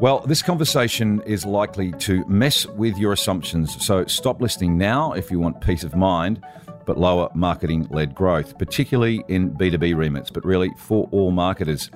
[0.00, 5.30] Well, this conversation is likely to mess with your assumptions, so stop listening now if
[5.30, 6.42] you want peace of mind,
[6.86, 11.90] but lower marketing led growth, particularly in B2B remits, but really for all marketers.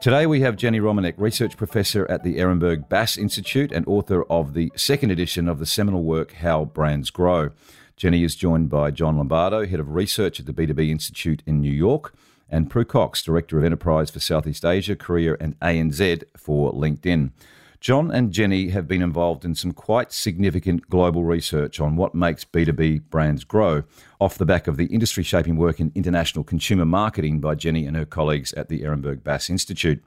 [0.00, 4.54] Today we have Jenny Romaniuk, research professor at the Ehrenberg Bass Institute and author of
[4.54, 7.50] the second edition of the seminal work How Brands Grow.
[7.98, 11.70] Jenny is joined by John Lombardo, head of research at the B2B Institute in New
[11.70, 12.14] York,
[12.52, 17.32] and Prue Cox, Director of Enterprise for Southeast Asia, Korea, and ANZ for LinkedIn.
[17.80, 22.44] John and Jenny have been involved in some quite significant global research on what makes
[22.44, 23.82] B2B brands grow,
[24.20, 27.96] off the back of the industry shaping work in international consumer marketing by Jenny and
[27.96, 30.00] her colleagues at the Ehrenberg Bass Institute.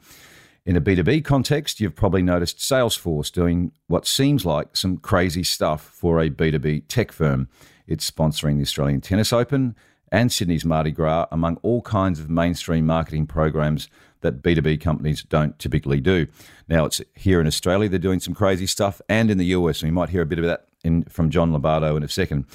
[0.66, 5.82] In a B2B context, you've probably noticed Salesforce doing what seems like some crazy stuff
[5.82, 7.50] for a B2B tech firm.
[7.88, 9.76] It's sponsoring the Australian Tennis Open
[10.16, 13.90] and Sydney's Mardi Gras, among all kinds of mainstream marketing programs
[14.22, 16.28] that B2B companies don't typically do.
[16.70, 19.92] Now, it's here in Australia, they're doing some crazy stuff, and in the US, we
[19.92, 22.46] might hear a bit of that in, from John Lombardo in a second.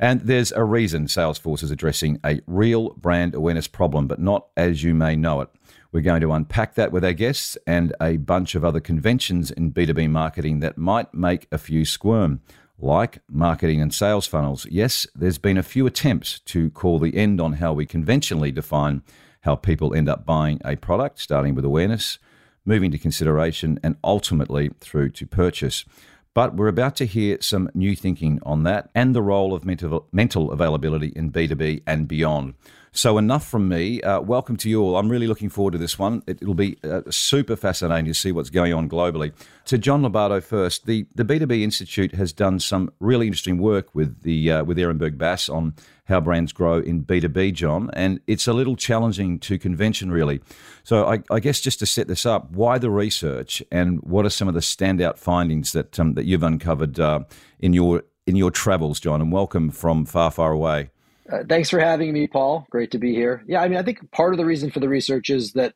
[0.00, 4.82] And there's a reason Salesforce is addressing a real brand awareness problem, but not as
[4.82, 5.48] you may know it.
[5.92, 9.72] We're going to unpack that with our guests and a bunch of other conventions in
[9.72, 12.40] B2B marketing that might make a few squirm
[12.78, 17.40] like marketing and sales funnels, yes, there's been a few attempts to call the end
[17.40, 19.02] on how we conventionally define
[19.42, 22.18] how people end up buying a product, starting with awareness,
[22.64, 25.84] moving to consideration, and ultimately through to purchase.
[26.32, 30.50] But we're about to hear some new thinking on that and the role of mental,
[30.50, 32.54] availability in B2B and beyond.
[32.96, 34.00] So, enough from me.
[34.02, 34.96] Uh, welcome to you all.
[34.96, 36.22] I'm really looking forward to this one.
[36.28, 39.32] It, will be uh, super fascinating to see what's going on globally.
[39.64, 44.22] To John Lombardo first, the, the B2B Institute has done some really interesting work with
[44.22, 45.74] the uh, with Ehrenberg Bass on
[46.04, 50.40] how brands grow in B2B, John, and it's a little challenging to convention, really.
[50.84, 54.30] So, I, I guess just to set this up, why the research, and what are
[54.30, 57.24] some of the standout findings that um, that you've uncovered uh,
[57.58, 59.20] in your in your travels, John?
[59.20, 60.90] And welcome from far, far away.
[61.30, 62.66] Uh, thanks for having me, Paul.
[62.70, 63.42] Great to be here.
[63.46, 65.74] Yeah, I mean, I think part of the reason for the research is that,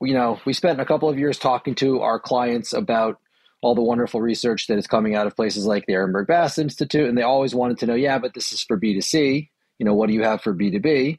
[0.00, 3.18] you know, we spent a couple of years talking to our clients about
[3.62, 7.08] all the wonderful research that is coming out of places like the Ehrenberg Bass Institute,
[7.08, 9.48] and they always wanted to know, yeah, but this is for B2C.
[9.78, 11.18] You know, what do you have for B2B?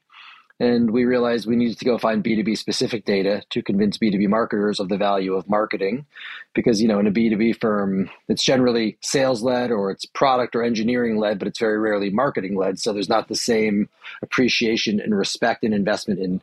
[0.64, 4.80] And we realized we needed to go find B2B specific data to convince B2B marketers
[4.80, 6.06] of the value of marketing.
[6.56, 10.64] Because, you know, in a B2B firm, it's generally sales led or it's product or
[10.64, 12.80] engineering led, but it's very rarely marketing led.
[12.80, 13.90] So there's not the same
[14.22, 16.42] appreciation and respect and investment in,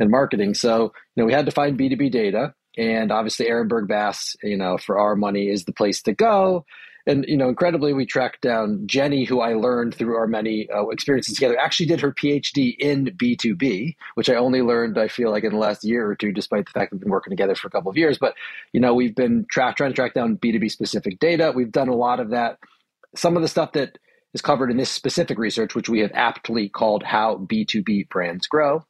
[0.00, 0.54] in marketing.
[0.54, 2.52] So, you know, we had to find B2B data.
[2.76, 6.64] And obviously, Ehrenberg Bass, you know, for our money is the place to go
[7.06, 10.86] and you know incredibly we tracked down jenny who i learned through our many uh,
[10.88, 11.58] experiences together.
[11.58, 15.58] Actually did her phd in b2b which i only learned i feel like in the
[15.58, 17.96] last year or two despite the fact we've been working together for a couple of
[17.96, 18.18] years.
[18.18, 18.34] But
[18.72, 21.52] you know we've been tra- trying to track down b2b specific data.
[21.54, 22.58] We've done a lot of that.
[23.16, 23.98] Some of the stuff that
[24.34, 28.84] is covered in this specific research which we have aptly called how b2b brands grow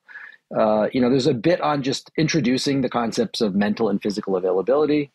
[0.56, 4.36] uh, you know there's a bit on just introducing the concepts of mental and physical
[4.36, 5.12] availability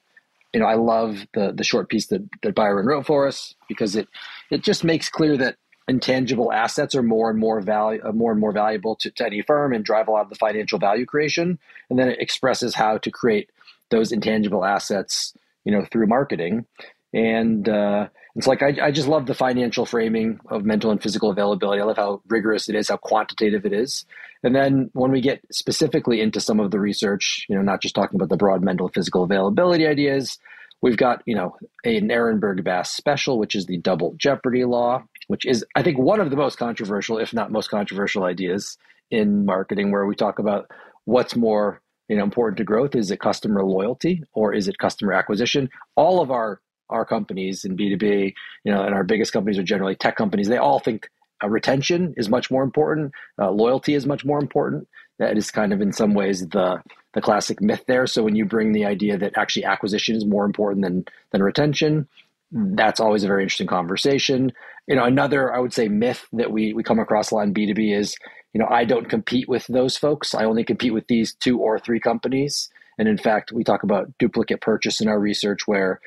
[0.56, 3.98] you know, I love the the short piece that, that Byron wrote for us because
[3.98, 4.08] it
[4.50, 5.58] it just makes clear that
[5.90, 9.42] intangible assets are more and more value uh, more and more valuable to, to any
[9.42, 11.60] firm and drive a lot of the financial value creation.
[11.90, 13.50] And then it expresses how to create
[13.92, 15.34] those intangible assets,
[15.66, 16.66] you know, through marketing.
[17.14, 21.32] And uh, it's like I, I just love the financial framing of mental and physical
[21.32, 21.82] availability.
[21.82, 24.06] I love how rigorous it is, how quantitative it is.
[24.44, 27.96] And then when we get specifically into some of the research, you know, not just
[27.96, 30.38] talking about the broad mental and physical availability ideas,
[30.82, 35.46] we've got, you know, an Ehrenberg Bass special, which is the double jeopardy law, which
[35.46, 38.78] is, I think, one of the most controversial, if not most controversial ideas
[39.10, 40.70] in marketing, where we talk about
[41.06, 45.12] what's more you know important to growth is it customer loyalty or is it customer
[45.12, 48.34] acquisition all of our our companies in B2B,
[48.64, 51.10] you know, and our biggest companies are generally tech companies, they all think
[51.44, 54.88] uh, retention is much more important, uh, loyalty is much more important.
[55.18, 56.82] That is kind of in some ways the
[57.14, 58.06] the classic myth there.
[58.06, 62.08] So when you bring the idea that actually acquisition is more important than than retention,
[62.52, 64.52] that's always a very interesting conversation.
[64.88, 67.54] You know, another I would say myth that we we come across a lot in
[67.54, 68.16] B2B is,
[68.54, 70.36] you know, I don't compete with those folks.
[70.36, 72.70] I only compete with these two or three companies.
[72.98, 76.00] And in fact, we talk about duplicate purchase in our research where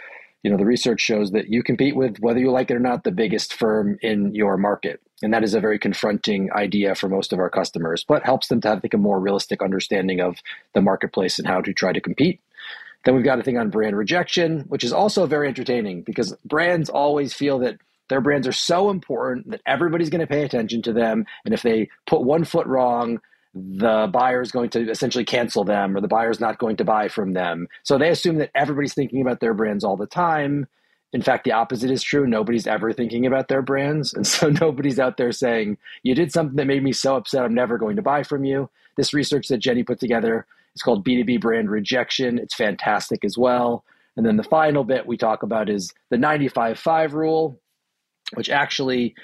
[0.43, 3.05] you know, the research shows that you compete with, whether you like it or not,
[3.05, 5.00] the biggest firm in your market.
[5.23, 8.61] And that is a very confronting idea for most of our customers, but helps them
[8.61, 10.37] to have, I think, a more realistic understanding of
[10.75, 12.40] the marketplace and how to try to compete.
[13.05, 16.88] Then we've got a thing on brand rejection, which is also very entertaining because brands
[16.88, 20.93] always feel that their brands are so important that everybody's going to pay attention to
[20.93, 21.26] them.
[21.44, 23.20] And if they put one foot wrong,
[23.55, 26.85] the buyer is going to essentially cancel them or the buyer is not going to
[26.85, 27.67] buy from them.
[27.83, 30.67] So they assume that everybody's thinking about their brands all the time.
[31.12, 32.27] In fact, the opposite is true.
[32.27, 34.12] Nobody's ever thinking about their brands.
[34.17, 37.55] And so nobody's out there saying, You did something that made me so upset, I'm
[37.55, 38.69] never going to buy from you.
[38.97, 42.39] This research that Jenny put together is called B2B brand rejection.
[42.39, 43.85] It's fantastic as well.
[44.17, 47.59] And then the final bit we talk about is the 95 5 rule,
[48.35, 49.15] which actually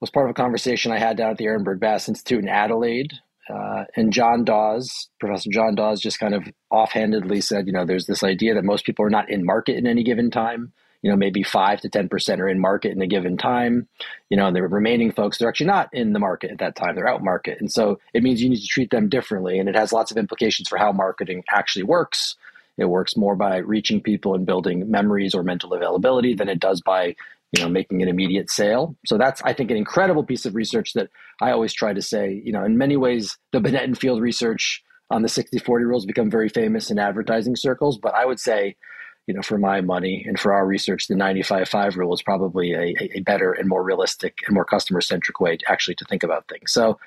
[0.00, 3.12] was part of a conversation I had down at the Ehrenberg Bass Institute in Adelaide
[3.50, 8.06] uh, and John Dawes, Professor John Dawes, just kind of offhandedly said, you know, there's
[8.06, 10.72] this idea that most people are not in market in any given time.
[11.02, 13.88] You know, maybe five to ten percent are in market in a given time.
[14.28, 16.94] You know, and the remaining folks they're actually not in the market at that time;
[16.94, 19.74] they're out market, and so it means you need to treat them differently, and it
[19.74, 22.36] has lots of implications for how marketing actually works.
[22.76, 26.82] It works more by reaching people and building memories or mental availability than it does
[26.82, 27.16] by
[27.52, 28.96] you know, making an immediate sale.
[29.06, 31.08] So that's, I think, an incredible piece of research that
[31.40, 34.82] I always try to say, you know, in many ways, the Binet and Field research
[35.10, 37.98] on the 60 40 rules become very famous in advertising circles.
[38.00, 38.76] But I would say,
[39.26, 42.72] you know, for my money and for our research, the 95 5 rule is probably
[42.72, 46.22] a, a better and more realistic and more customer centric way to actually to think
[46.22, 46.72] about things.
[46.72, 46.98] So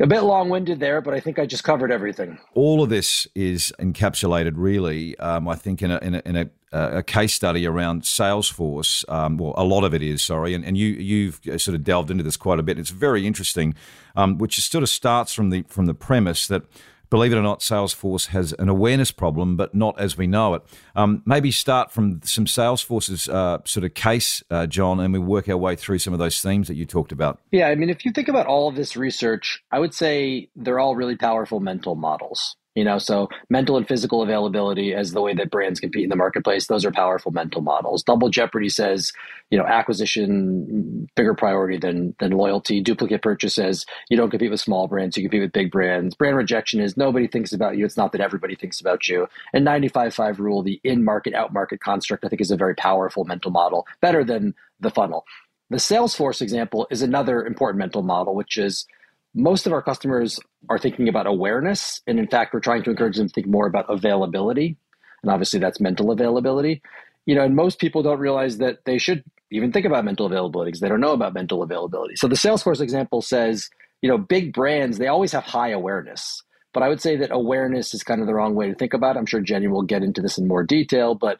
[0.00, 2.38] a bit long winded there, but I think I just covered everything.
[2.54, 6.50] All of this is encapsulated, really, um, I think, in a, in a, in a
[6.72, 9.04] a case study around Salesforce.
[9.08, 12.10] Um, well, a lot of it is, sorry, and, and you you've sort of delved
[12.10, 12.78] into this quite a bit.
[12.78, 13.74] It's very interesting,
[14.16, 16.64] um, which sort of starts from the from the premise that
[17.10, 20.62] believe it or not, Salesforce has an awareness problem, but not as we know it.
[20.94, 25.48] Um, maybe start from some Salesforce's uh, sort of case, uh, John, and we work
[25.48, 27.40] our way through some of those themes that you talked about.
[27.50, 30.78] Yeah, I mean, if you think about all of this research, I would say they're
[30.78, 32.56] all really powerful mental models.
[32.78, 36.14] You know, so mental and physical availability as the way that brands compete in the
[36.14, 38.04] marketplace, those are powerful mental models.
[38.04, 39.12] Double Jeopardy says,
[39.50, 42.80] you know, acquisition bigger priority than than loyalty.
[42.80, 46.14] Duplicate purchases, you don't compete with small brands, you compete with big brands.
[46.14, 47.84] Brand rejection is nobody thinks about you.
[47.84, 49.26] It's not that everybody thinks about you.
[49.52, 53.88] And 95-5 rule, the in-market, out-market construct, I think is a very powerful mental model,
[54.00, 55.24] better than the funnel.
[55.70, 58.86] The Salesforce example is another important mental model, which is
[59.34, 62.00] most of our customers are thinking about awareness.
[62.06, 64.76] And in fact, we're trying to encourage them to think more about availability.
[65.22, 66.82] And obviously, that's mental availability.
[67.26, 70.68] You know, and most people don't realize that they should even think about mental availability
[70.68, 72.16] because they don't know about mental availability.
[72.16, 73.68] So the Salesforce example says,
[74.02, 76.42] you know, big brands, they always have high awareness.
[76.72, 79.16] But I would say that awareness is kind of the wrong way to think about
[79.16, 79.18] it.
[79.18, 81.38] I'm sure Jenny will get into this in more detail, but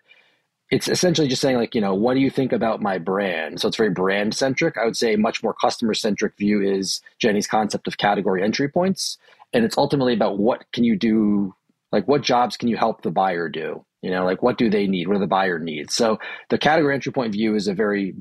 [0.70, 3.60] it's essentially just saying like you know what do you think about my brand?
[3.60, 4.76] So it's very brand centric.
[4.76, 9.18] I would say much more customer centric view is jenny's concept of category entry points.
[9.52, 11.54] And it's ultimately about what can you do
[11.90, 13.84] like what jobs can you help the buyer do?
[14.02, 15.08] You know like what do they need?
[15.08, 16.18] What do the buyer needs so
[16.50, 18.14] the category entry point view is a very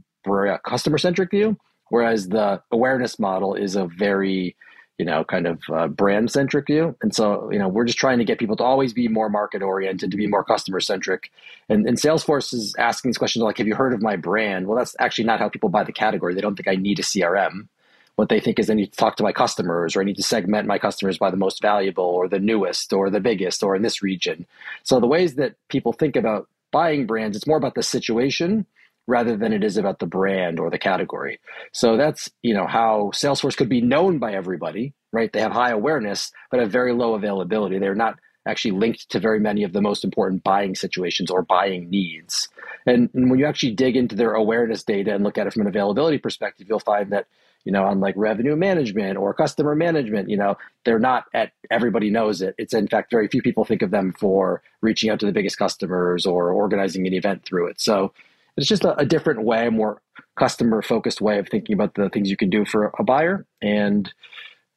[0.65, 1.57] customer centric view
[1.89, 4.55] whereas the awareness model is a very
[4.97, 6.95] you know, kind of uh, brand centric view.
[7.01, 9.61] And so, you know, we're just trying to get people to always be more market
[9.61, 11.31] oriented, to be more customer centric.
[11.69, 14.65] And, and Salesforce is asking these questions like, have you heard of my brand?
[14.65, 16.33] Well, that's actually not how people buy the category.
[16.33, 17.67] They don't think I need a CRM.
[18.15, 20.24] What they think is I need to talk to my customers or I need to
[20.24, 23.83] segment my customers by the most valuable or the newest or the biggest or in
[23.83, 24.48] this region.
[24.81, 28.65] So the ways that people think about buying brands, it's more about the situation
[29.07, 31.39] rather than it is about the brand or the category.
[31.71, 35.31] So that's, you know, how Salesforce could be known by everybody, right?
[35.31, 37.79] They have high awareness, but have very low availability.
[37.79, 41.89] They're not actually linked to very many of the most important buying situations or buying
[41.89, 42.47] needs.
[42.85, 45.63] And, and when you actually dig into their awareness data and look at it from
[45.63, 47.27] an availability perspective, you'll find that
[47.67, 52.09] you know, on like revenue management or customer management, you know, they're not at everybody
[52.09, 52.55] knows it.
[52.57, 55.57] It's in fact very few people think of them for reaching out to the biggest
[55.57, 57.81] customers or organizing an event through it.
[57.81, 58.13] So
[58.57, 60.01] it's just a, a different way, a more
[60.37, 63.45] customer focused way of thinking about the things you can do for a buyer.
[63.61, 64.11] And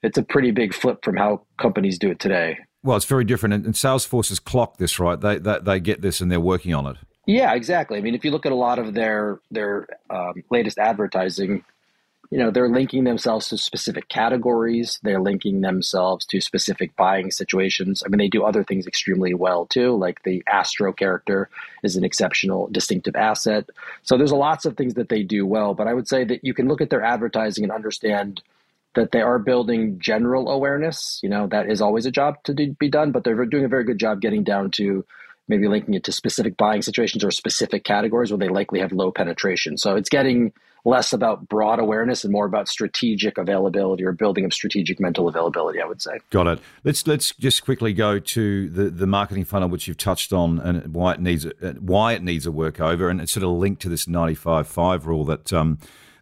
[0.02, 2.58] it's a pretty big flip from how companies do it today.
[2.82, 3.66] Well, it's very different.
[3.66, 5.20] And, Salesforce has clocked this, right?
[5.20, 6.96] They, they, they get this and they're working on it.
[7.26, 7.98] Yeah, exactly.
[7.98, 11.62] I mean, if you look at a lot of their their um, latest advertising,
[12.30, 14.98] you know they're linking themselves to specific categories.
[15.02, 18.02] They're linking themselves to specific buying situations.
[18.04, 21.48] I mean they do other things extremely well too like the astro character
[21.82, 23.68] is an exceptional distinctive asset.
[24.02, 26.40] So there's a lots of things that they do well but i would say that
[26.42, 28.42] you can look at their advertising and understand
[28.94, 31.20] that they are building general awareness.
[31.22, 33.68] You know that is always a job to do, be done but they're doing a
[33.68, 35.04] very good job getting down to
[35.50, 39.10] maybe linking it to specific buying situations or specific categories where they likely have low
[39.10, 39.76] penetration.
[39.76, 40.52] So it's getting
[40.84, 45.80] less about broad awareness and more about strategic availability or building of strategic mental availability,
[45.80, 46.20] I would say.
[46.30, 46.60] Got it.
[46.84, 50.94] Let's let's just quickly go to the, the marketing funnel which you've touched on and
[50.94, 51.46] why it needs
[51.80, 55.52] why it needs a workover and it's sort of linked to this 95-5 rule that
[55.52, 55.78] um,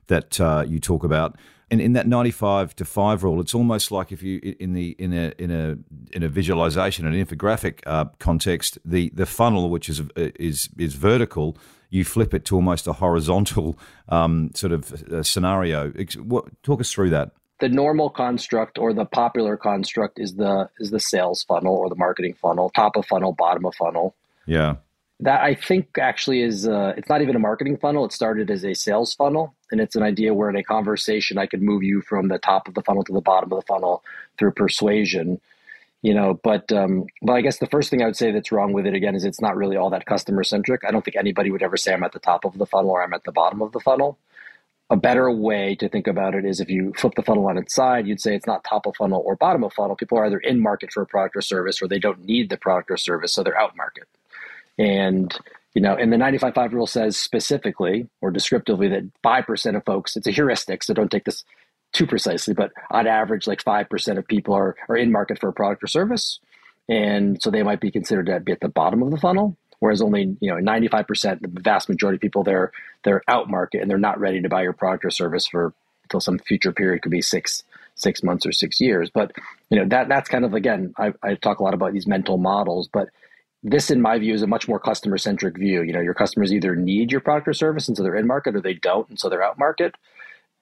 [0.09, 1.37] that uh, you talk about.
[1.71, 5.13] And in that 95 to 5 rule, it's almost like if you in the in
[5.13, 5.77] a in a
[6.17, 11.59] in a visualization, an infographic uh, context, the the funnel which is is is vertical
[11.91, 15.91] you flip it to almost a horizontal um, sort of uh, scenario.
[16.23, 17.33] What, talk us through that.
[17.61, 21.97] The normal construct or the popular construct is the is the sales funnel or the
[21.97, 24.15] marketing funnel, top of funnel, bottom of funnel.
[24.47, 24.77] Yeah.
[25.21, 28.05] That I think actually is uh, it's not even a marketing funnel.
[28.05, 31.47] It started as a sales funnel, and it's an idea where in a conversation I
[31.47, 34.03] could move you from the top of the funnel to the bottom of the funnel
[34.39, 35.41] through persuasion
[36.03, 38.73] you know but um but i guess the first thing i would say that's wrong
[38.73, 41.51] with it again is it's not really all that customer centric i don't think anybody
[41.51, 43.63] would ever say i'm at the top of the funnel or i'm at the bottom
[43.63, 44.17] of the funnel.
[44.91, 47.75] A better way to think about it is if you flip the funnel on its
[47.75, 49.97] side you'd say it's not top of funnel or bottom of funnel.
[49.97, 52.57] People are either in market for a product or service or they don't need the
[52.57, 54.09] product or service so they're out market.
[54.79, 55.37] And
[55.75, 60.27] you know and the 95-5 rule says specifically or descriptively that 5% of folks it's
[60.27, 61.45] a heuristic so don't take this
[61.93, 65.53] too precisely, but on average, like 5% of people are, are in market for a
[65.53, 66.39] product or service.
[66.89, 70.01] And so they might be considered to be at the bottom of the funnel, whereas
[70.01, 72.73] only, you know, 95%, the vast majority of people, they're,
[73.05, 75.73] they're out market and they're not ready to buy your product or service for
[76.05, 77.63] until some future period could be six,
[77.95, 79.11] six months or six years.
[79.11, 79.33] But,
[79.71, 82.39] you know, that, that's kind of, again, I, I talk a lot about these mental
[82.39, 83.09] models, but
[83.63, 86.53] this in my view is a much more customer centric view you know your customers
[86.53, 89.19] either need your product or service and so they're in market or they don't and
[89.19, 89.95] so they're out market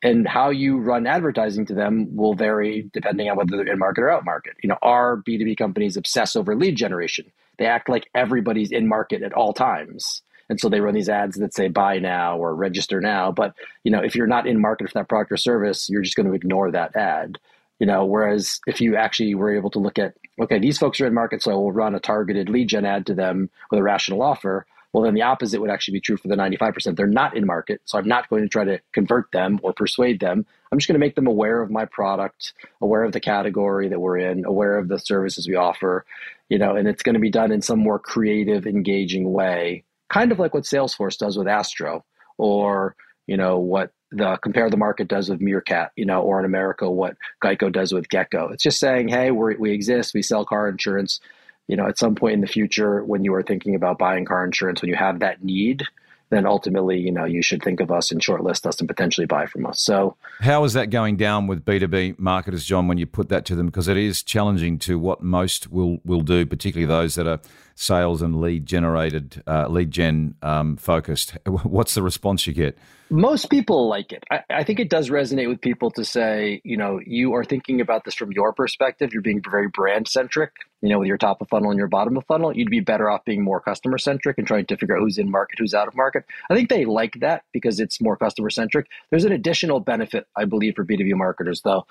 [0.02, 4.02] and how you run advertising to them will vary depending on whether they're in market
[4.02, 4.54] or out market.
[4.62, 7.32] You know, our B2B companies obsess over lead generation.
[7.58, 10.22] They act like everybody's in market at all times.
[10.48, 13.32] And so they run these ads that say buy now or register now.
[13.32, 16.14] But, you know, if you're not in market for that product or service, you're just
[16.14, 17.38] going to ignore that ad.
[17.78, 21.06] You know, whereas if you actually were able to look at, okay, these folks are
[21.06, 24.23] in market, so we'll run a targeted lead gen ad to them with a rational
[24.23, 24.66] offer
[24.97, 26.97] well, then the opposite would actually be true for the 95%.
[26.97, 30.21] They're not in market, so I'm not going to try to convert them or persuade
[30.21, 30.47] them.
[30.73, 34.00] I'm just going to make them aware of my product, aware of the category that
[34.00, 36.06] we're in, aware of the services we offer,
[36.49, 40.33] you know, and it's going to be done in some more creative, engaging way, kind
[40.33, 42.02] of like what Salesforce does with Astro
[42.38, 46.44] or, you know, what the compare the market does with Meerkat, you know, or in
[46.44, 48.48] America, what Geico does with Gecko.
[48.48, 51.20] It's just saying, hey, we we exist, we sell car insurance
[51.68, 54.44] you know, at some point in the future, when you are thinking about buying car
[54.44, 55.84] insurance, when you have that need,
[56.30, 59.46] then ultimately, you know, you should think of us and shortlist us and potentially buy
[59.46, 59.80] from us.
[59.80, 62.88] So, how is that going down with B two B marketers, John?
[62.88, 66.22] When you put that to them, because it is challenging to what most will will
[66.22, 67.40] do, particularly those that are
[67.75, 71.36] sales and lead generated, uh, lead gen um, focused.
[71.46, 72.76] What's the response you get?
[73.08, 74.25] Most people like it.
[74.30, 77.80] I, I, think it does resonate with people to say, you know, you are thinking
[77.80, 79.12] about this from your perspective.
[79.12, 80.50] You're being very brand centric,
[80.82, 82.56] you know, with your top of funnel and your bottom of funnel.
[82.56, 85.30] You'd be better off being more customer centric and trying to figure out who's in
[85.30, 86.25] market, who's out of market.
[86.50, 88.88] I think they like that because it's more customer centric.
[89.10, 91.86] There's an additional benefit, I believe, for B2B marketers, though.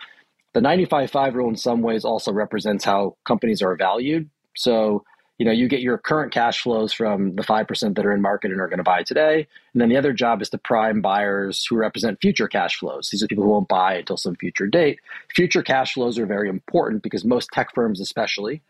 [0.53, 4.29] The 95 5 rule in some ways also represents how companies are valued.
[4.57, 5.05] So,
[5.38, 8.51] you know you get your current cash flows from the 5% that are in market
[8.51, 9.48] and are going to buy today.
[9.74, 13.10] And then the other job is to prime buyers who represent future cash flows.
[13.10, 15.00] These are people who won't buy until some future date.
[15.36, 18.62] Future cash flows are very important because most tech firms especially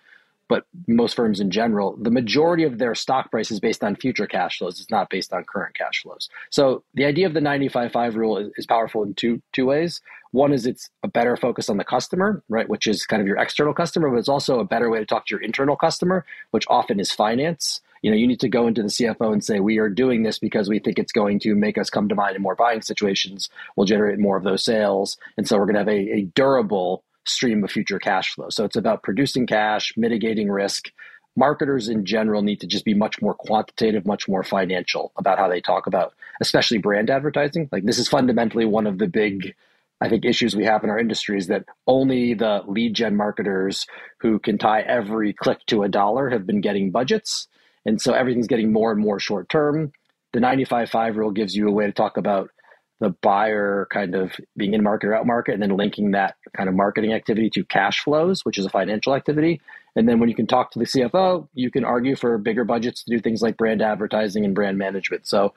[0.47, 4.27] but most firms in general, the majority of their stock price is based on future
[4.27, 4.79] cash flows.
[4.79, 6.29] It's not based on current cash flows.
[6.51, 10.01] So the idea of the 95-5 rule is, is, powerful in two two ways.
[10.31, 13.37] One is it's a better focus on the customer, right, which is kind of your
[13.37, 16.65] external customer, but it's also a better way to talk to your internal customer, which
[16.67, 17.81] often is finance.
[18.01, 20.37] You know, you need to go into the CFO and say, we are doing this
[20.37, 23.49] because we think it's going to make us come to mind in more buying situations.
[23.75, 25.17] We'll generate more of those sales.
[25.37, 28.49] And so we're going to have a, a durable stream of future cash flow.
[28.49, 30.91] So it's about producing cash, mitigating risk.
[31.35, 35.49] Marketers in general need to just be much more quantitative, much more financial about how
[35.49, 37.67] they talk about, especially brand advertising.
[37.71, 39.53] Like this is fundamentally one of the big,
[39.99, 43.85] I think, issues we have in our industry is that only the lead gen marketers
[44.19, 47.47] who can tie every click to a dollar have been getting budgets.
[47.85, 49.91] And so everything's getting more and more short term.
[50.31, 52.49] The 95 5 rule gives you a way to talk about
[52.99, 56.69] the buyer kind of being in market or out market and then linking that kind
[56.69, 59.61] of marketing activity to cash flows, which is a financial activity.
[59.95, 63.03] And then when you can talk to the CFO, you can argue for bigger budgets
[63.03, 65.27] to do things like brand advertising and brand management.
[65.27, 65.53] So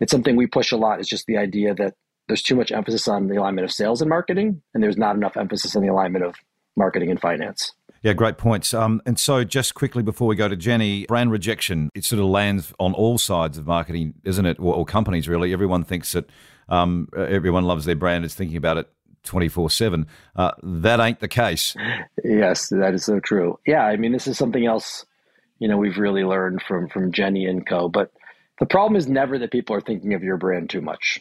[0.00, 1.00] it's something we push a lot.
[1.00, 1.94] It's just the idea that
[2.28, 5.36] there's too much emphasis on the alignment of sales and marketing, and there's not enough
[5.36, 6.34] emphasis on the alignment of
[6.76, 7.72] marketing and finance.
[8.02, 8.74] Yeah, great points.
[8.74, 12.26] Um, and so, just quickly before we go to Jenny, brand rejection, it sort of
[12.26, 14.58] lands on all sides of marketing, isn't it?
[14.58, 15.52] Or, or companies, really.
[15.52, 16.28] Everyone thinks that
[16.72, 18.88] um, everyone loves their brand, is thinking about it
[19.24, 20.06] 24 uh, 7.
[20.62, 21.76] That ain't the case.
[22.24, 23.58] Yes, that is so true.
[23.66, 25.04] Yeah, I mean, this is something else,
[25.58, 27.88] you know, we've really learned from, from Jenny and co.
[27.88, 28.10] But
[28.58, 31.20] the problem is never that people are thinking of your brand too much.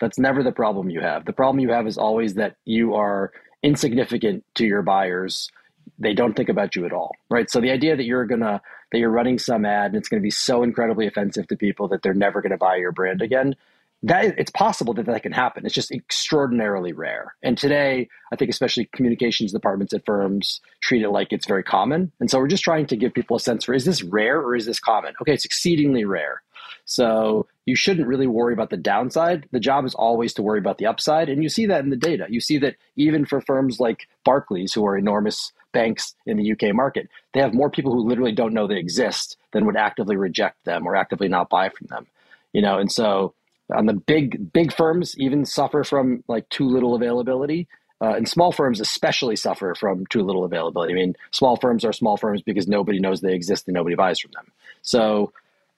[0.00, 1.24] That's never the problem you have.
[1.24, 3.32] The problem you have is always that you are
[3.62, 5.50] insignificant to your buyers
[5.98, 7.50] they don't think about you at all, right?
[7.50, 8.60] So the idea that you're gonna
[8.92, 12.02] that you're running some ad and it's to be so incredibly offensive to people that
[12.02, 13.54] they're never to buy your brand again,
[14.02, 15.64] that it's possible that that can happen.
[15.64, 17.34] It's just extraordinarily rare.
[17.42, 22.12] And today, I think especially communications departments at firms treat it like it's very common.
[22.20, 24.54] And so we're just trying to give people a sense for is this rare or
[24.54, 25.14] is this common?
[25.22, 26.42] Okay, it's exceedingly rare.
[26.84, 29.48] So you shouldn't really worry about the downside.
[29.52, 31.28] The job is always to worry about the upside.
[31.28, 32.26] And you see that in the data.
[32.28, 36.74] You see that even for firms like Barclays, who are enormous banks in the UK
[36.74, 40.64] market, they have more people who literally don't know they exist than would actively reject
[40.64, 42.06] them or actively not buy from them.
[42.52, 43.34] You know, and so
[43.74, 47.68] on the big big firms even suffer from like too little availability.
[48.00, 50.92] Uh, and small firms especially suffer from too little availability.
[50.92, 54.18] I mean, small firms are small firms because nobody knows they exist and nobody buys
[54.18, 54.50] from them.
[54.82, 55.32] So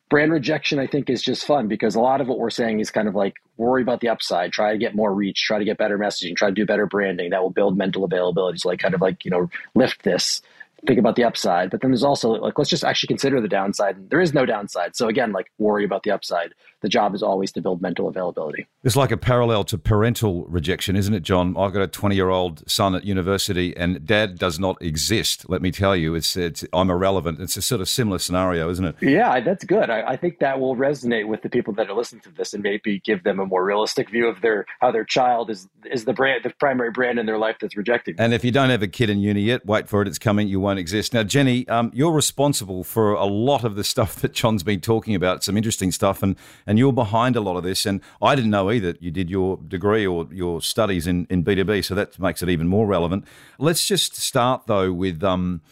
[0.09, 2.91] brand rejection i think is just fun because a lot of what we're saying is
[2.91, 5.79] kind of like worry about the upside try to get more reach try to get
[5.79, 8.95] better messaging try to do better branding that will build mental availability so like kind
[8.95, 10.43] of like you know lift this
[10.87, 14.11] think about the upside but then there's also like let's just actually consider the downside
[14.11, 16.53] there is no downside so again like worry about the upside
[16.83, 18.67] the job is always to build mental availability.
[18.85, 21.57] It's like a parallel to parental rejection, isn't it, John?
[21.57, 25.49] I've got a 20 year old son at university, and dad does not exist.
[25.49, 27.41] Let me tell you, it's, it's I'm irrelevant.
[27.41, 28.97] It's a sort of similar scenario, isn't it?
[29.01, 29.91] Yeah, that's good.
[29.91, 32.63] I, I think that will resonate with the people that are listening to this, and
[32.63, 36.13] maybe give them a more realistic view of their how their child is is the
[36.13, 38.17] brand, the primary brand in their life that's rejecting.
[38.17, 38.27] Them.
[38.27, 40.09] And if you don't have a kid in uni yet, wait for it.
[40.09, 40.47] It's coming.
[40.47, 41.15] You won't exist.
[41.15, 45.15] Now, Jenny, um, you're responsible for a lot of the stuff that John's been talking
[45.15, 45.45] about.
[45.45, 47.87] Some interesting stuff, and and you're behind a lot of this.
[47.87, 51.85] And I didn't know either you did your degree or your studies in, in B2B,
[51.85, 53.25] so that makes it even more relevant.
[53.59, 55.23] Let's just start, though, with.
[55.23, 55.63] Um,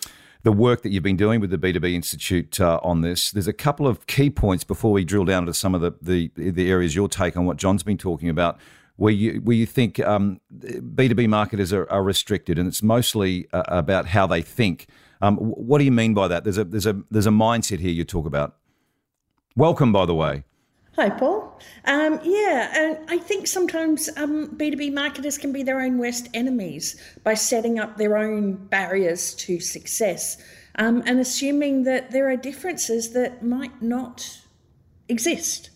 [0.45, 3.31] the work that you've been doing with the B2B Institute uh, on this.
[3.31, 6.31] There's a couple of key points before we drill down into some of the, the,
[6.37, 8.59] the areas your take on what John's been talking about,
[8.97, 13.65] where you where you think um, B2B marketers are, are, restricted, and it's mostly uh,
[13.69, 14.87] about how they think.
[15.21, 16.45] Um, what do you mean by that?
[16.45, 18.57] There's a there's a there's a mindset here you talk about.
[19.57, 20.45] Welcome, by the way.
[20.97, 21.59] Hi, Paul.
[21.87, 27.01] Um, yeah, and I think sometimes um, B2B marketers can be their own worst enemies
[27.25, 30.41] by setting up their own barriers to success
[30.77, 34.41] um, and assuming that there are differences that might not
[35.09, 35.71] exist.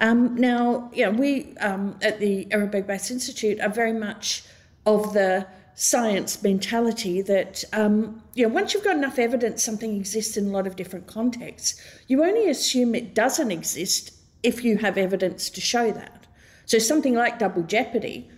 [0.00, 4.42] Um, now, yeah, we um, at the Ehrenberg Bass Institute are very much
[4.86, 10.36] of the science mentality that um, you know once you've got enough evidence something exists
[10.36, 14.98] in a lot of different contexts you only assume it doesn't exist if you have
[14.98, 16.26] evidence to show that.
[16.66, 18.28] So something like double jeopardy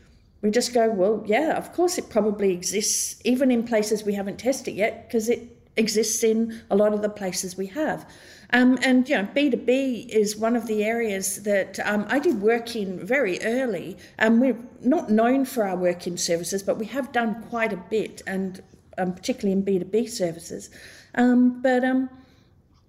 [0.43, 4.39] we just go well yeah of course it probably exists even in places we haven't
[4.39, 8.07] tested yet because it exists in a lot of the places we have
[8.55, 12.77] um, and you know, B2B is one of the areas that um, I did work
[12.77, 13.97] in very early.
[14.19, 17.73] And um, we're not known for our work in services, but we have done quite
[17.73, 18.63] a bit, and
[18.99, 20.69] um, particularly in B2B services.
[21.15, 21.83] Um, but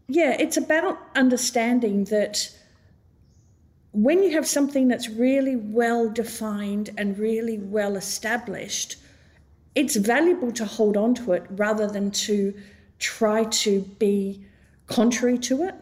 [0.07, 2.53] yeah, it's about understanding that
[3.93, 8.97] when you have something that's really well defined and really well established,
[9.75, 12.53] it's valuable to hold on to it rather than to
[12.99, 14.45] try to be
[14.88, 15.75] contrary to it.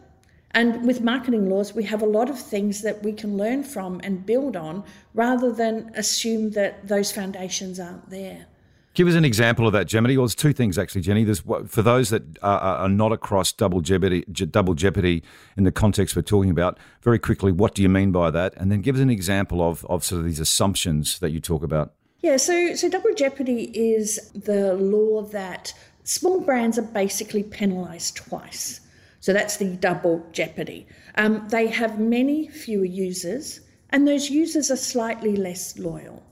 [0.54, 4.00] And with marketing laws, we have a lot of things that we can learn from
[4.04, 8.46] and build on rather than assume that those foundations aren't there.
[8.94, 10.18] Give us an example of that, Jenny.
[10.18, 11.24] Well, there's two things actually, Jenny.
[11.24, 15.22] There's for those that are, are, not across double jeopardy, double jeopardy
[15.56, 16.78] in the context we're talking about.
[17.00, 18.52] Very quickly, what do you mean by that?
[18.58, 21.62] And then give us an example of, of sort of these assumptions that you talk
[21.62, 21.94] about.
[22.22, 28.80] Yeah, so so double jeopardy is the law that small brands are basically penalised twice.
[29.18, 30.86] So that's the double jeopardy.
[31.16, 36.22] Um, they have many fewer users, and those users are slightly less loyal.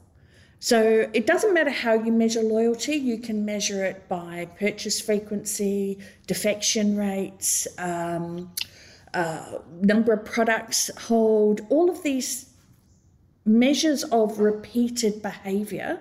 [0.61, 5.99] So it doesn't matter how you measure loyalty, you can measure it by purchase frequency,
[6.27, 8.53] defection rates, um,
[9.15, 12.50] uh, number of products hold, all of these
[13.51, 16.01] measures of repeated behavior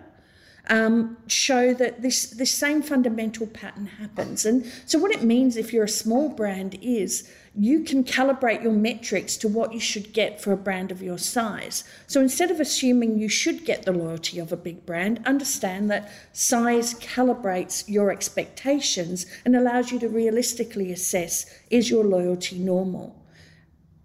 [0.69, 4.45] um, show that this, this same fundamental pattern happens.
[4.45, 8.71] And so, what it means if you're a small brand is you can calibrate your
[8.71, 11.83] metrics to what you should get for a brand of your size.
[12.07, 16.11] So instead of assuming you should get the loyalty of a big brand, understand that
[16.31, 23.25] size calibrates your expectations and allows you to realistically assess is your loyalty normal.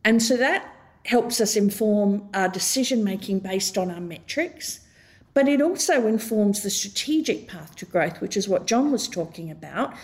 [0.04, 0.73] And so that
[1.04, 4.80] helps us inform our decision making based on our metrics.
[5.34, 9.50] But it also informs the strategic path to growth, which is what John was talking
[9.50, 9.94] about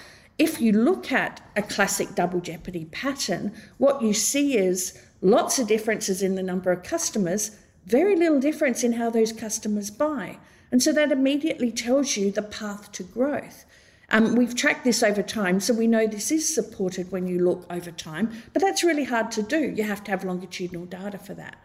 [0.41, 5.69] if you look at a classic double jeopardy pattern, what you see is lots of
[5.69, 10.39] differences in the number of customers, very little difference in how those customers buy.
[10.73, 13.67] And so that immediately tells you the path to growth.
[14.11, 17.65] Um, we've tracked this over time, so we know this is supported when you look
[17.71, 19.71] over time, but that's really hard to do.
[19.71, 21.57] You have to have longitudinal data for that.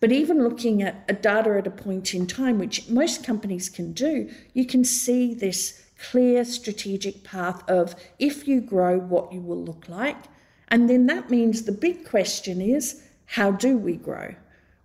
[0.00, 3.92] But even looking at a data at a point in time, which most companies can
[3.92, 9.62] do, you can see this clear strategic path of if you grow, what you will
[9.62, 10.16] look like.
[10.68, 14.34] And then that means the big question is how do we grow?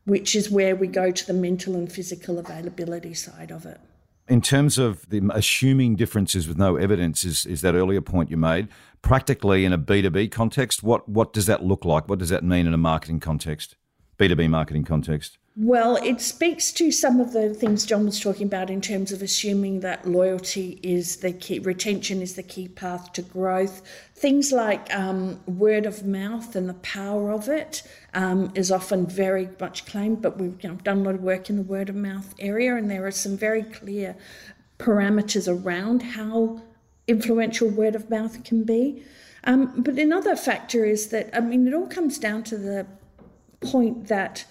[0.06, 3.80] Which is where we go to the mental and physical availability side of it.
[4.28, 8.38] In terms of the assuming differences with no evidence, is, is that earlier point you
[8.38, 8.70] made.
[9.02, 12.08] Practically in a B2B context, what, what does that look like?
[12.08, 13.76] What does that mean in a marketing context,
[14.18, 15.38] B2B marketing context?
[15.56, 19.22] Well, it speaks to some of the things John was talking about in terms of
[19.22, 23.84] assuming that loyalty is the key, retention is the key path to growth.
[24.16, 27.84] Things like um, word of mouth and the power of it
[28.16, 31.52] um, is often very much claimed, but we've you know, done a lot of work
[31.52, 34.16] in the word of mouth area, and there are some very clear
[34.80, 36.64] parameters around how
[37.08, 39.04] influential word of mouth can be.
[39.44, 42.88] Um, but another factor is that, I mean, it all comes down to the
[43.62, 44.46] point that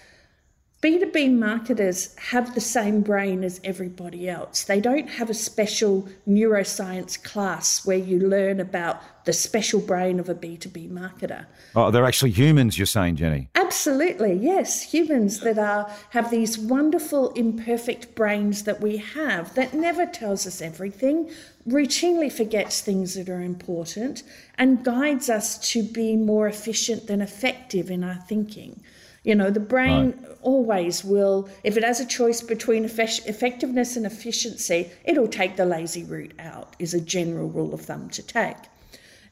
[0.83, 4.65] B2B marketers have the same brain as everybody else.
[4.65, 10.29] They don't have a special neuroscience class where you learn about the special brain of
[10.29, 11.47] a B2B marketer.
[11.77, 13.49] Oh, they're actually humans, you're saying, Jenny?
[13.55, 14.83] Absolutely, yes.
[14.93, 20.61] Humans that are have these wonderful imperfect brains that we have that never tells us
[20.61, 21.31] everything,
[21.65, 24.25] routinely forgets things that are important,
[24.59, 28.83] and guides us to be more efficient than effective in our thinking.
[29.25, 30.39] You know, the brain right.
[30.43, 36.03] always will, if it has a choice between effectiveness and efficiency, it'll take the lazy
[36.03, 38.57] route out, is a general rule of thumb to take.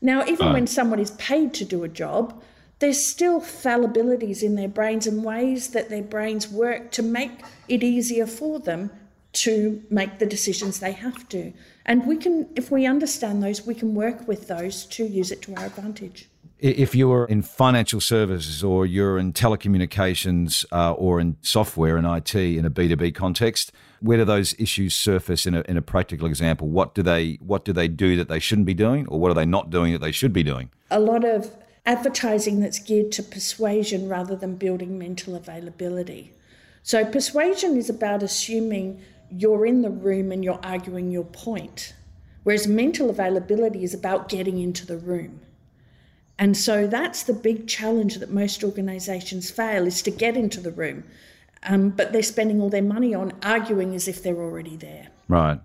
[0.01, 0.53] Now, even right.
[0.53, 2.41] when someone is paid to do a job,
[2.79, 7.83] there's still fallibilities in their brains and ways that their brains work to make it
[7.83, 8.91] easier for them
[9.33, 11.53] to make the decisions they have to.
[11.85, 15.43] And we can, if we understand those, we can work with those to use it
[15.43, 16.30] to our advantage
[16.61, 22.35] if you're in financial services or you're in telecommunications uh, or in software and IT
[22.35, 26.69] in a B2B context, where do those issues surface in a, in a practical example?
[26.69, 29.35] What do they what do they do that they shouldn't be doing, or what are
[29.35, 30.71] they not doing that they should be doing?
[30.91, 31.51] A lot of
[31.87, 36.35] advertising that's geared to persuasion rather than building mental availability.
[36.83, 41.95] So persuasion is about assuming you're in the room and you're arguing your point,
[42.43, 45.41] whereas mental availability is about getting into the room.
[46.41, 50.73] And so that's the big challenge that most organisations fail is to get into the
[50.73, 51.05] room.
[51.65, 55.09] Um, but they're spending all their money on arguing as if they're already there.
[55.29, 55.61] Right.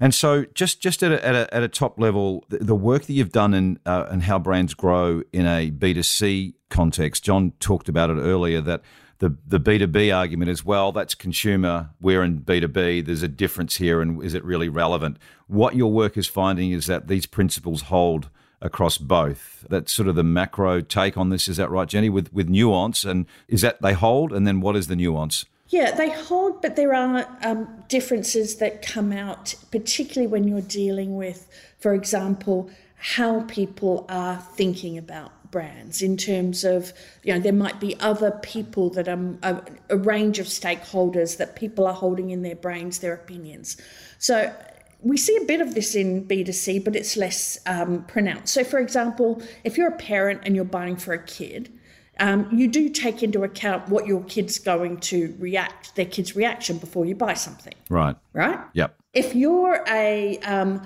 [0.00, 3.04] And so, just just at a, at a, at a top level, the, the, work
[3.04, 7.22] that you've done in uh, and how brands grow in a B two C context.
[7.22, 8.82] John talked about it earlier that
[9.18, 10.90] the the B two B argument as well.
[10.90, 11.90] That's consumer.
[12.00, 13.00] We're in B two B.
[13.00, 15.18] There's a difference here, and is it really relevant?
[15.46, 18.28] What your work is finding is that these principles hold
[18.60, 19.64] across both.
[19.68, 21.48] That's sort of the macro take on this.
[21.48, 22.08] Is that right, Jenny?
[22.08, 25.44] With with nuance, and is that they hold, and then what is the nuance?
[25.68, 31.14] Yeah, they hold, but there are um, differences that come out, particularly when you're dealing
[31.14, 31.46] with,
[31.78, 36.92] for example, how people are thinking about brands in terms of
[37.22, 41.56] you know there might be other people that are a, a range of stakeholders that
[41.56, 43.78] people are holding in their brains their opinions
[44.18, 44.54] so
[45.00, 48.52] we see a bit of this in B2C, but it's less um, pronounced.
[48.52, 51.72] So, for example, if you're a parent and you're buying for a kid,
[52.20, 56.78] um, you do take into account what your kid's going to react, their kid's reaction
[56.78, 57.74] before you buy something.
[57.88, 58.16] Right.
[58.32, 58.58] Right?
[58.72, 58.96] Yep.
[59.14, 60.82] If you're a um,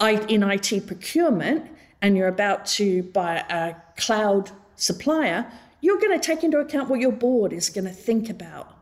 [0.00, 1.70] in IT procurement
[2.02, 5.50] and you're about to buy a cloud supplier,
[5.80, 8.76] you're going to take into account what your board is going to think about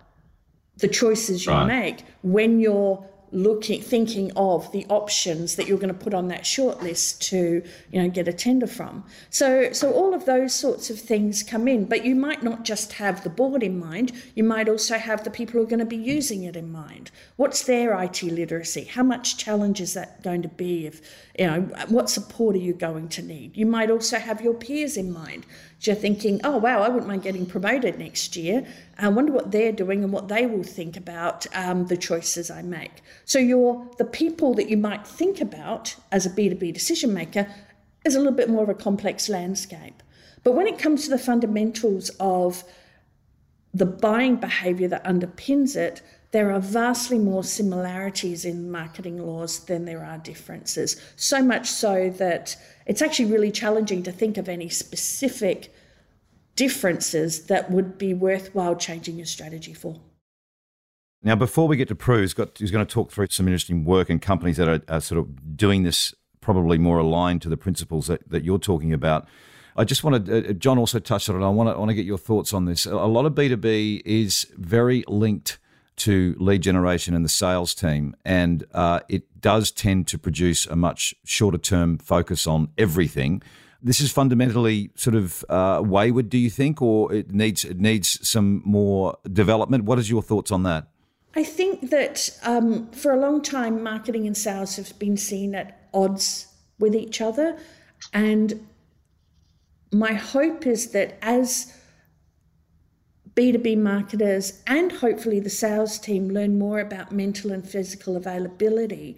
[0.79, 1.66] the choices you right.
[1.66, 6.42] make when you're looking thinking of the options that you're going to put on that
[6.42, 9.05] shortlist to you know get a tender from.
[9.31, 12.94] So so all of those sorts of things come in but you might not just
[12.94, 15.85] have the board in mind you might also have the people who are going to
[15.85, 17.11] be using it in mind.
[17.37, 18.85] What's their IT literacy?
[18.85, 21.01] How much challenge is that going to be if
[21.38, 23.57] you know what support are you going to need?
[23.57, 25.44] You might also have your peers in mind
[25.87, 28.66] you're thinking, oh, wow, I wouldn't mind getting promoted next year.
[28.99, 32.62] I wonder what they're doing and what they will think about um, the choices I
[32.62, 33.03] make.
[33.25, 37.47] So you're the people that you might think about as a B2B decision maker
[38.05, 40.03] is a little bit more of a complex landscape.
[40.42, 42.64] But when it comes to the fundamentals of
[43.73, 46.03] the buying behavior that underpins it,
[46.35, 51.01] there are vastly more similarities in marketing laws than there are differences.
[51.14, 55.73] So much so that it's actually really challenging to think of any specific
[56.57, 60.01] differences that would be worthwhile changing your strategy for.
[61.23, 63.85] Now, before we get to Prue, who's, got, who's going to talk through some interesting
[63.85, 67.57] work and companies that are, are, sort of doing this probably more aligned to the
[67.57, 69.29] principles that, that you're talking about.
[69.77, 71.47] I just wanted, uh, John also touched on it.
[71.47, 72.87] I want to, I want to get your thoughts on this.
[72.87, 75.59] A lot of B2B is very linked
[75.96, 78.16] to lead generation and the sales team.
[78.24, 83.42] And uh, it does tend to produce a much shorter term focus on everything.
[83.83, 88.26] This is fundamentally sort of uh, wayward, do you think, or it needs it needs
[88.26, 89.85] some more development?
[89.85, 90.88] What is your thoughts on that?
[91.37, 95.88] I think that um, for a long time, marketing and sales have been seen at
[95.92, 96.46] odds
[96.78, 97.59] with each other,
[98.12, 98.66] and
[99.92, 101.72] my hope is that as
[103.37, 109.16] B2B marketers and hopefully the sales team learn more about mental and physical availability,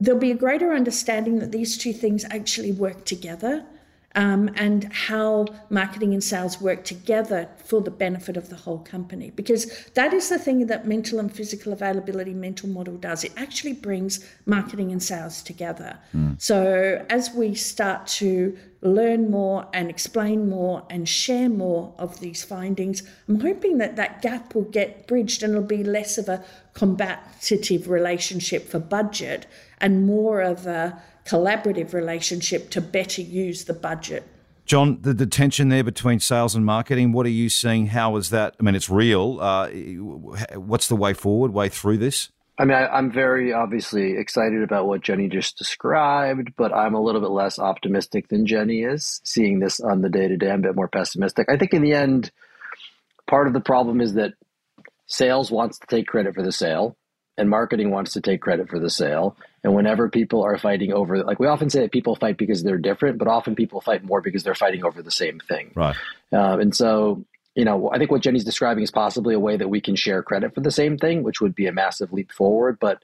[0.00, 3.66] there'll be a greater understanding that these two things actually work together
[4.14, 9.30] um, and how marketing and sales work together for the benefit of the whole company.
[9.30, 13.24] Because that is the thing that mental and physical availability mental model does.
[13.24, 15.98] It actually brings marketing and sales together.
[16.16, 16.40] Mm.
[16.40, 22.44] So as we start to learn more and explain more and share more of these
[22.44, 26.44] findings, I'm hoping that that gap will get bridged and it'll be less of a
[26.74, 29.46] combative relationship for budget
[29.80, 34.24] and more of a collaborative relationship to better use the budget.
[34.64, 37.86] John, the, the tension there between sales and marketing, what are you seeing?
[37.86, 38.54] How is that?
[38.60, 39.40] I mean, it's real.
[39.40, 39.68] Uh,
[40.56, 42.28] what's the way forward, way through this?
[42.58, 47.00] I mean, I, am very obviously excited about what Jenny just described, but I'm a
[47.00, 50.50] little bit less optimistic than Jenny is, seeing this on the day to day.
[50.50, 51.48] I'm a bit more pessimistic.
[51.48, 52.32] I think in the end,
[53.28, 54.34] part of the problem is that
[55.06, 56.96] sales wants to take credit for the sale
[57.38, 59.36] and marketing wants to take credit for the sale.
[59.62, 62.78] And whenever people are fighting over, like we often say that people fight because they're
[62.78, 65.70] different, but often people fight more because they're fighting over the same thing.
[65.76, 65.96] Right.
[66.32, 67.24] Uh, and so,
[67.58, 70.22] you know, I think what Jenny's describing is possibly a way that we can share
[70.22, 72.78] credit for the same thing, which would be a massive leap forward.
[72.80, 73.02] But,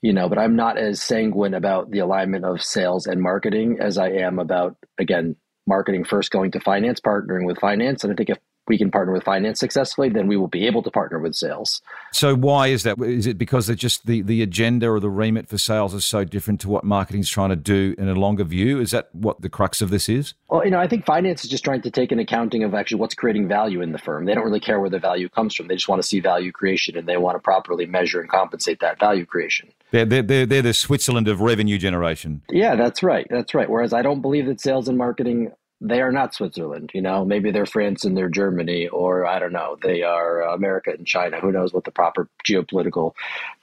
[0.00, 3.98] you know, but I'm not as sanguine about the alignment of sales and marketing as
[3.98, 5.36] I am about, again,
[5.66, 8.02] marketing first going to finance, partnering with finance.
[8.02, 10.82] And I think if we can partner with finance successfully, then we will be able
[10.82, 11.80] to partner with sales.
[12.12, 12.98] So why is that?
[13.00, 16.24] Is it because they're just the, the agenda or the remit for sales is so
[16.24, 18.80] different to what marketing's trying to do in a longer view?
[18.80, 20.34] Is that what the crux of this is?
[20.48, 23.00] Well, you know, I think finance is just trying to take an accounting of actually
[23.00, 24.24] what's creating value in the firm.
[24.24, 25.68] They don't really care where the value comes from.
[25.68, 28.80] They just want to see value creation and they want to properly measure and compensate
[28.80, 29.68] that value creation.
[29.90, 32.42] They're, they're, they're the Switzerland of revenue generation.
[32.50, 33.26] Yeah, that's right.
[33.30, 33.68] That's right.
[33.68, 36.90] Whereas I don't believe that sales and marketing they are not Switzerland.
[36.94, 40.90] You know, maybe they're France and they're Germany, or I don't know, they are America
[40.90, 41.40] and China.
[41.40, 43.12] Who knows what the proper geopolitical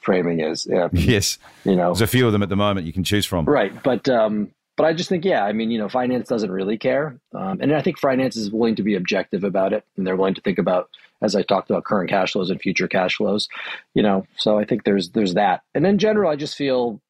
[0.02, 0.68] framing is?
[0.70, 0.90] Yeah.
[1.14, 3.46] Yes, you know, there's a few of them at the moment you can choose from.
[3.46, 6.78] Right, but um, but I just think, yeah, I mean, you know, finance doesn't really
[6.78, 10.16] care, um, and I think finance is willing to be objective about it, and they're
[10.16, 10.90] willing to think about,
[11.22, 13.50] as I talked about, current cash flows and future cash flows.
[13.94, 17.02] You know, so I think there's there's that, and in general, I just feel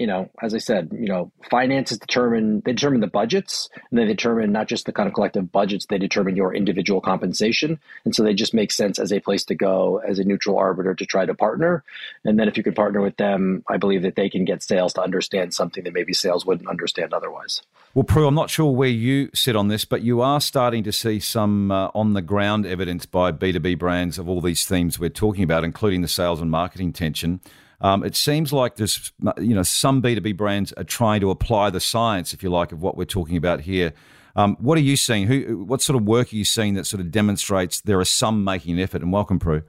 [0.00, 4.06] you know, as I said, you know, finances determine they determine the budgets and they
[4.06, 7.78] determine not just the kind of collective budgets, they determine your individual compensation.
[8.06, 10.94] And so they just make sense as a place to go as a neutral arbiter
[10.94, 11.84] to try to partner.
[12.24, 14.94] And then if you can partner with them, I believe that they can get sales
[14.94, 17.60] to understand something that maybe sales wouldn't understand otherwise.
[17.92, 20.92] Well, Prue, I'm not sure where you sit on this, but you are starting to
[20.92, 25.10] see some uh, on the ground evidence by B2B brands of all these themes we're
[25.10, 27.40] talking about, including the sales and marketing tension.
[27.80, 31.80] Um, it seems like there's, you know, some B2B brands are trying to apply the
[31.80, 33.92] science, if you like, of what we're talking about here.
[34.36, 35.26] Um, what are you seeing?
[35.26, 38.44] Who, what sort of work are you seeing that sort of demonstrates there are some
[38.44, 39.02] making an effort?
[39.02, 39.62] And welcome, Prue.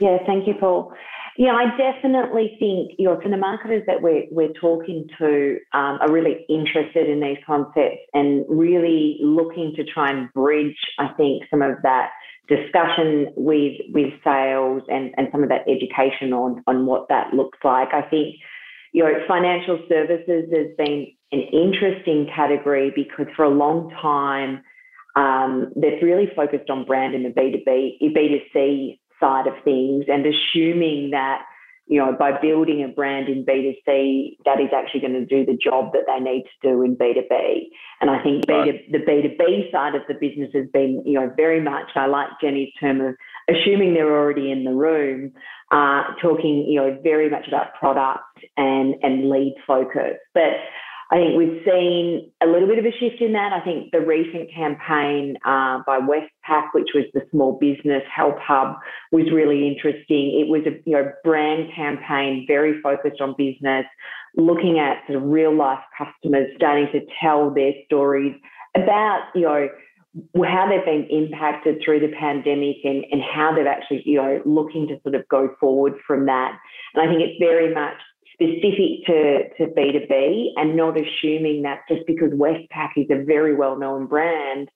[0.00, 0.92] Yeah, thank you, Paul.
[1.36, 6.10] Yeah, I definitely think you know, the marketers that we're, we're talking to um, are
[6.10, 11.62] really interested in these concepts and really looking to try and bridge, I think, some
[11.62, 12.10] of that
[12.48, 17.58] discussion with with sales and, and some of that education on on what that looks
[17.62, 17.88] like.
[17.92, 18.36] I think
[18.92, 24.62] you know financial services has been an interesting category because for a long time
[25.16, 31.10] um, they've really focused on brand in the B2B, B2C side of things and assuming
[31.10, 31.42] that
[31.88, 35.56] you know, by building a brand in B2C, that is actually going to do the
[35.56, 37.68] job that they need to do in B2B.
[38.00, 38.68] And I think right.
[38.68, 42.28] B2, the B2B side of the business has been, you know, very much, I like
[42.42, 43.14] Jenny's term of
[43.48, 45.32] assuming they're already in the room,
[45.70, 48.22] uh, talking, you know, very much about product
[48.56, 50.18] and, and lead focus.
[50.34, 50.60] But
[51.10, 53.52] I think we've seen a little bit of a shift in that.
[53.52, 58.76] I think the recent campaign uh, by Westpac, which was the Small Business Help Hub,
[59.10, 60.38] was really interesting.
[60.38, 63.86] It was a you know brand campaign, very focused on business,
[64.36, 68.34] looking at sort of real life customers, starting to tell their stories
[68.76, 69.68] about you know
[70.44, 74.88] how they've been impacted through the pandemic and, and how they've actually, you know, looking
[74.88, 76.58] to sort of go forward from that.
[76.94, 77.96] And I think it's very much
[78.40, 83.76] specific to, to B2B and not assuming that just because Westpac is a very well
[83.76, 84.68] known brand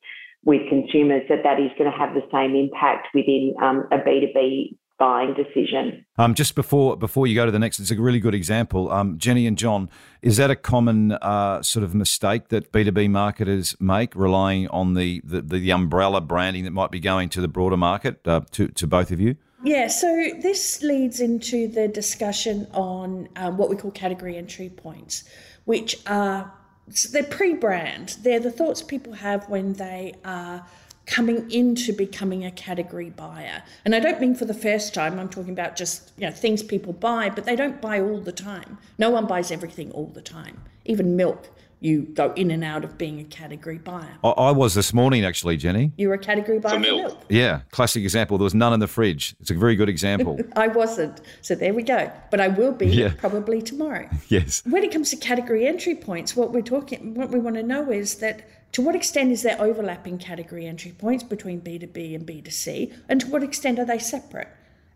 [0.44, 4.76] with consumers, that that is going to have the same impact within um, a B2B
[4.98, 6.04] buying decision.
[6.18, 8.90] Um, just before before you go to the next, it's a really good example.
[8.90, 9.88] Um, Jenny and John,
[10.22, 14.66] is that a common uh, sort of mistake that B two B marketers make, relying
[14.68, 18.26] on the, the, the umbrella branding that might be going to the broader market?
[18.26, 19.36] Uh, to to both of you.
[19.64, 25.24] Yeah, so this leads into the discussion on um, what we call category entry points,
[25.64, 26.52] which are
[26.90, 28.16] so they're pre-brand.
[28.22, 30.66] They're the thoughts people have when they are
[31.06, 33.62] coming into becoming a category buyer.
[33.84, 35.18] And I don't mean for the first time.
[35.18, 38.32] I'm talking about just you know things people buy, but they don't buy all the
[38.32, 38.78] time.
[38.98, 40.60] No one buys everything all the time.
[40.84, 41.48] Even milk
[41.82, 44.16] you go in and out of being a category buyer.
[44.22, 45.92] I, I was this morning, actually, Jenny.
[45.96, 47.02] You were a category buyer for milk.
[47.02, 47.24] milk.
[47.28, 48.38] Yeah, classic example.
[48.38, 49.34] There was none in the fridge.
[49.40, 50.38] It's a very good example.
[50.56, 51.20] I wasn't.
[51.40, 52.10] So there we go.
[52.30, 53.12] But I will be yeah.
[53.18, 54.08] probably tomorrow.
[54.28, 54.62] yes.
[54.64, 57.90] When it comes to category entry points, what we're talking, what we want to know
[57.90, 62.96] is that to what extent is there overlapping category entry points between B2B and B2C,
[63.08, 64.48] and to what extent are they separate?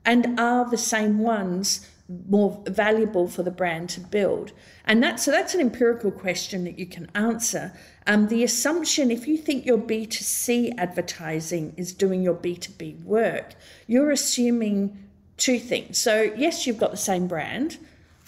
[0.04, 1.90] And are the same ones
[2.28, 4.52] more valuable for the brand to build?
[4.84, 7.72] And that, so that's an empirical question that you can answer.
[8.06, 13.54] Um, the assumption, if you think your B2C advertising is doing your B2B work,
[13.86, 15.02] you're assuming
[15.36, 15.98] two things.
[15.98, 17.78] So, yes, you've got the same brand,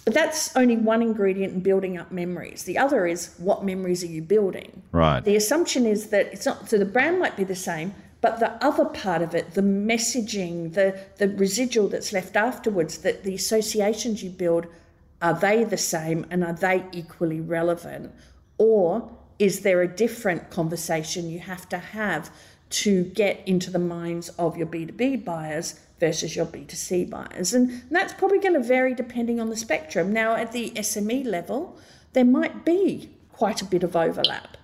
[0.04, 2.64] but that's only one ingredient in building up memories.
[2.64, 4.82] The other is what memories are you building?
[4.90, 5.24] Right.
[5.24, 8.52] The assumption is that it's not, so the brand might be the same, but the
[8.64, 14.22] other part of it, the messaging, the, the residual that's left afterwards, that the associations
[14.22, 14.66] you build,
[15.22, 18.12] are they the same and are they equally relevant?
[18.58, 22.30] Or is there a different conversation you have to have
[22.70, 27.54] to get into the minds of your B2B buyers versus your B2C buyers?
[27.54, 30.12] And that's probably going to vary depending on the spectrum.
[30.12, 31.78] Now, at the SME level,
[32.14, 34.57] there might be quite a bit of overlap.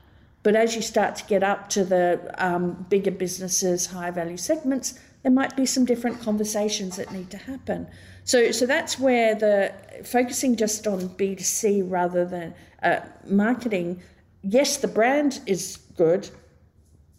[0.45, 5.01] But as you start to get up to the um, bigger businesses, higher value segments,
[5.23, 7.89] there might be some different conversations that need to happen.
[8.25, 9.73] So, so that's where the
[10.05, 14.03] focusing just on B2C rather than uh, marketing.
[14.43, 16.29] Yes, the brand is good,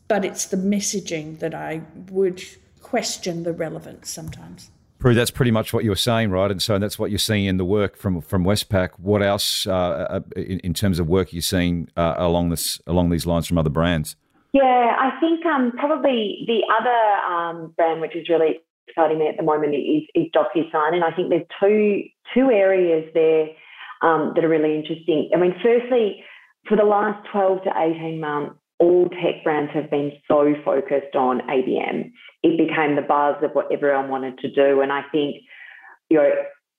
[0.07, 2.43] but it's the messaging that I would
[2.83, 4.69] question the relevance sometimes.
[5.05, 6.49] Prue, that's pretty much what you were saying, right?
[6.49, 8.93] And so that's what you're seeing in the work from from Westpac.
[8.97, 13.11] What else, uh, uh, in, in, terms of work, you're seeing uh, along this along
[13.11, 14.15] these lines from other brands?
[14.51, 14.63] Yeah,
[14.97, 19.43] I think um, probably the other um, brand which is really exciting me at the
[19.43, 22.01] moment is, is DocuSign, and I think there's two
[22.33, 23.49] two areas there
[24.01, 25.29] um, that are really interesting.
[25.35, 26.23] I mean, firstly,
[26.67, 31.41] for the last 12 to 18 months, all tech brands have been so focused on
[31.41, 32.11] ABM.
[32.43, 34.81] It became the buzz of what everyone wanted to do.
[34.81, 35.37] And I think,
[36.09, 36.29] you know,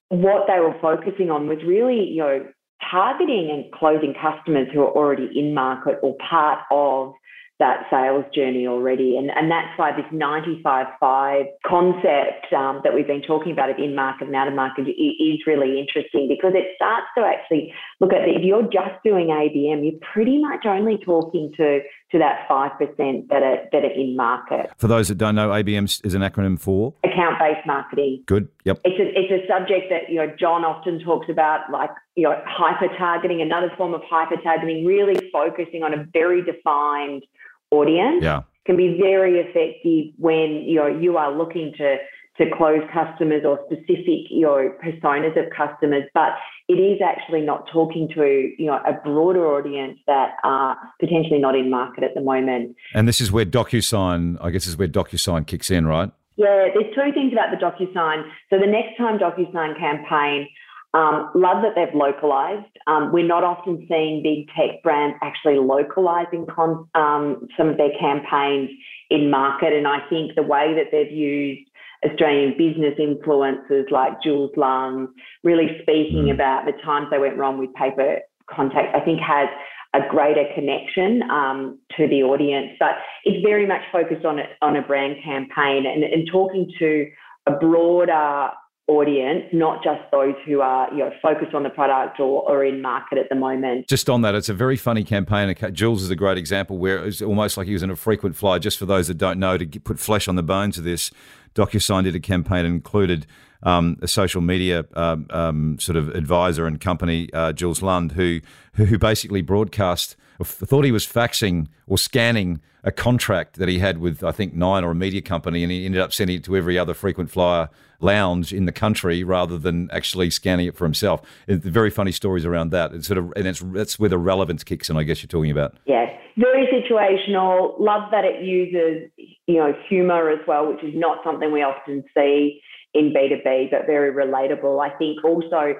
[0.08, 2.46] what they were focusing on was really, you know,
[2.90, 7.14] targeting and closing customers who are already in market or part of
[7.58, 9.16] that sales journey already.
[9.16, 13.94] And, and that's why this 95-5 concept um, that we've been talking about of in
[13.94, 18.28] market and out of market is really interesting because it starts to actually look at
[18.28, 21.80] if you're just doing ABM, you're pretty much only talking to,
[22.12, 24.70] to that 5% that are, that are in market.
[24.76, 26.92] For those that don't know, ABM is an acronym for?
[27.04, 28.22] Account-based marketing.
[28.26, 28.80] Good, yep.
[28.84, 32.38] It's a, it's a subject that, you know, John often talks about like, you know,
[32.46, 37.22] hyper-targeting, another form of hyper-targeting, really focusing on a very defined
[37.70, 38.42] audience yeah.
[38.64, 41.96] can be very effective when you know you are looking to
[42.38, 46.32] to close customers or specific you know personas of customers, but
[46.68, 51.54] it is actually not talking to you know a broader audience that are potentially not
[51.54, 52.76] in market at the moment.
[52.94, 56.10] And this is where DocuSign, I guess, is where DocuSign kicks in, right?
[56.36, 58.28] Yeah, there's two things about the DocuSign.
[58.50, 60.48] So the next time DocuSign campaign,
[60.96, 62.72] um, love that they've localized.
[62.86, 67.92] Um, we're not often seeing big tech brands actually localizing con- um, some of their
[68.00, 68.70] campaigns
[69.10, 71.68] in market, and I think the way that they've used
[72.08, 75.08] Australian business influencers like Jules Lund,
[75.44, 76.34] really speaking mm.
[76.34, 79.48] about the times they went wrong with paper contact, I think has
[79.92, 82.72] a greater connection um, to the audience.
[82.78, 87.06] But it's very much focused on a, on a brand campaign and, and talking to
[87.46, 88.50] a broader
[88.88, 92.80] audience, not just those who are you know focused on the product or, or in
[92.80, 93.88] market at the moment.
[93.88, 95.54] Just on that, it's a very funny campaign.
[95.72, 98.58] Jules is a great example where it's almost like he was in a frequent flyer.
[98.58, 101.10] Just for those that don't know, to put flesh on the bones of this,
[101.54, 103.26] DocuSign did a campaign and included
[103.62, 108.40] um, a social media um, um, sort of advisor and company, uh, Jules Lund, who
[108.74, 114.22] who basically broadcast, thought he was faxing or scanning a contract that he had with
[114.22, 116.78] I think Nine or a media company, and he ended up sending it to every
[116.78, 117.68] other frequent flyer
[118.00, 121.22] lounge in the country rather than actually scanning it for himself.
[121.48, 122.92] It's very funny stories around that.
[122.92, 124.96] It's sort of and it's that's where the relevance kicks in.
[124.96, 125.76] I guess you're talking about.
[125.86, 127.78] Yes, very situational.
[127.80, 129.10] Love that it uses
[129.46, 132.60] you know humor as well, which is not something we often see
[132.94, 134.80] in B2B, but very relatable.
[134.80, 135.74] I think also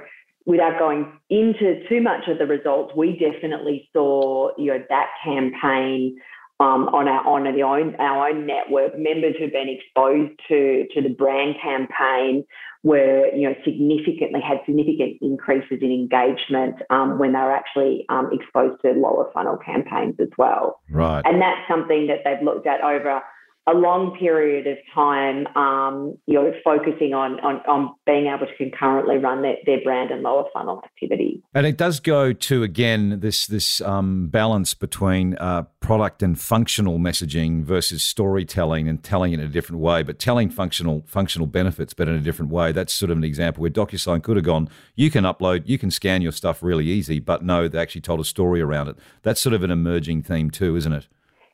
[0.47, 6.19] without going into too much of the results, we definitely saw you know that campaign
[6.59, 8.99] um, on our on the own our own network.
[8.99, 12.45] Members who've been exposed to to the brand campaign
[12.83, 18.31] were you know significantly had significant increases in engagement um, when they were actually um,
[18.33, 20.81] exposed to lower funnel campaigns as well.
[20.89, 23.21] Right, and that's something that they've looked at over
[23.69, 28.57] a long period of time, um, you know, focusing on, on, on being able to
[28.57, 31.43] concurrently run their, their brand and lower funnel activity.
[31.53, 36.99] And it does go to again this this um, balance between uh, product and functional
[36.99, 41.93] messaging versus storytelling and telling it in a different way, but telling functional functional benefits,
[41.93, 42.71] but in a different way.
[42.71, 44.69] That's sort of an example where DocuSign could have gone.
[44.95, 48.21] You can upload, you can scan your stuff really easy, but no, they actually told
[48.21, 48.97] a story around it.
[49.23, 51.09] That's sort of an emerging theme too, isn't it?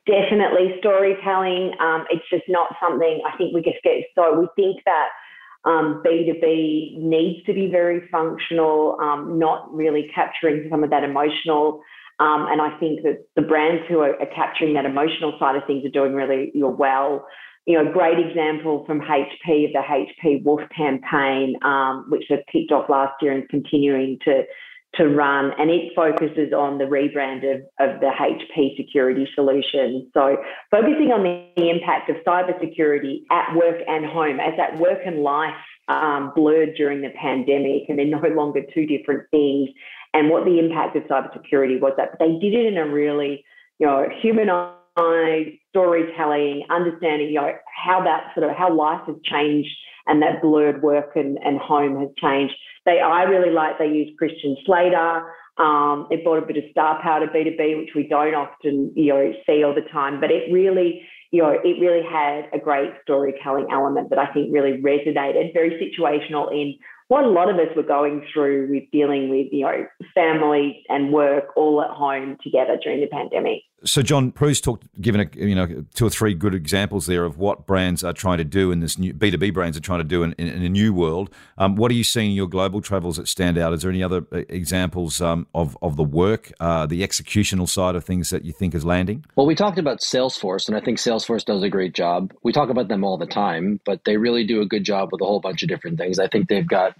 [0.05, 1.73] Definitely storytelling.
[1.79, 5.09] Um, it's just not something I think we just get so we think that
[5.65, 11.81] um, B2B needs to be very functional, um, not really capturing some of that emotional.
[12.19, 15.63] Um, and I think that the brands who are, are, capturing that emotional side of
[15.65, 17.25] things are doing really well.
[17.65, 22.71] You know, great example from HP of the HP Wolf campaign, um, which was kicked
[22.71, 24.43] off last year and continuing to
[24.95, 30.09] to run, and it focuses on the rebrand of, of the HP security solution.
[30.13, 30.37] So,
[30.69, 35.55] focusing on the impact of cybersecurity at work and home, as that work and life
[35.87, 39.69] um, blurred during the pandemic, and they're no longer two different things,
[40.13, 41.93] and what the impact of cybersecurity was.
[41.97, 43.43] That they did it in a really,
[43.79, 47.51] you know, humanized storytelling, understanding, you know,
[47.83, 49.69] how that sort of how life has changed
[50.05, 52.53] and that blurred work and, and home has changed
[52.85, 55.23] they, I really like they use Christian Slater.
[55.57, 59.13] Um, it brought a bit of star power to B2B, which we don't often, you
[59.13, 60.19] know, see all the time.
[60.19, 64.51] But it really, you know, it really had a great storytelling element that I think
[64.51, 65.53] really resonated.
[65.53, 66.75] Very situational in
[67.07, 71.13] what a lot of us were going through with dealing with, you know, family and
[71.13, 73.61] work all at home together during the pandemic.
[73.85, 77.37] So, John Prue's talked, given a, you know two or three good examples there of
[77.37, 79.99] what brands are trying to do in this new B two B brands are trying
[79.99, 81.29] to do in, in, in a new world.
[81.57, 83.73] Um, what are you seeing in your global travels that stand out?
[83.73, 87.95] Is there any other uh, examples um, of of the work, uh, the executional side
[87.95, 89.25] of things that you think is landing?
[89.35, 92.33] Well, we talked about Salesforce, and I think Salesforce does a great job.
[92.43, 95.21] We talk about them all the time, but they really do a good job with
[95.21, 96.19] a whole bunch of different things.
[96.19, 96.95] I think they've got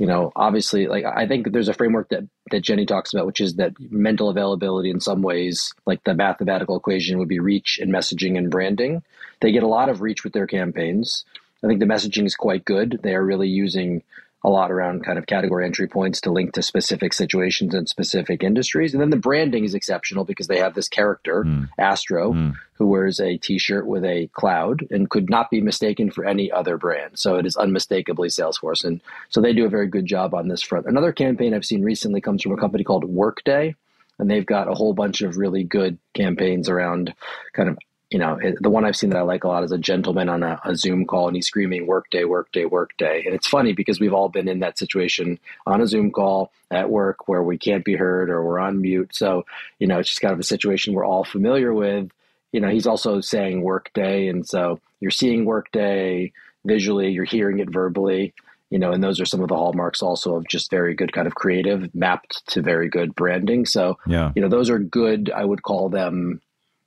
[0.00, 3.38] you know, obviously, like I think there's a framework that that Jenny talks about, which
[3.38, 7.92] is that mental availability in some ways, like the mathematical equation would be reach and
[7.92, 9.02] messaging and branding.
[9.42, 11.26] They get a lot of reach with their campaigns.
[11.62, 13.00] I think the messaging is quite good.
[13.02, 14.02] They are really using
[14.42, 18.42] a lot around kind of category entry points to link to specific situations and specific
[18.42, 18.94] industries.
[18.94, 21.68] And then the branding is exceptional because they have this character, mm.
[21.78, 22.54] Astro, mm.
[22.74, 26.50] who wears a t shirt with a cloud and could not be mistaken for any
[26.50, 27.18] other brand.
[27.18, 28.84] So it is unmistakably Salesforce.
[28.84, 30.86] And so they do a very good job on this front.
[30.86, 33.74] Another campaign I've seen recently comes from a company called Workday.
[34.18, 37.14] And they've got a whole bunch of really good campaigns around
[37.54, 37.78] kind of
[38.10, 40.42] you know, the one I've seen that I like a lot is a gentleman on
[40.42, 43.22] a, a, Zoom call and he's screaming workday, workday, workday.
[43.24, 46.90] And it's funny because we've all been in that situation on a Zoom call at
[46.90, 49.14] work where we can't be heard or we're on mute.
[49.14, 49.46] So,
[49.78, 52.10] you know, it's just kind of a situation we're all familiar with.
[52.50, 54.26] You know, he's also saying workday.
[54.26, 56.32] And so you're seeing workday,
[56.64, 58.34] visually, you're hearing it verbally,
[58.70, 61.28] you know, and those are some of the hallmarks also of just very good kind
[61.28, 63.66] of creative mapped to very good branding.
[63.66, 64.32] So, yeah.
[64.34, 66.40] you know, those are good, I would call them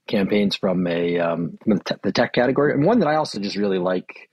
[0.07, 2.73] campaigns from a um, from the tech category.
[2.73, 4.29] And one that I also just really like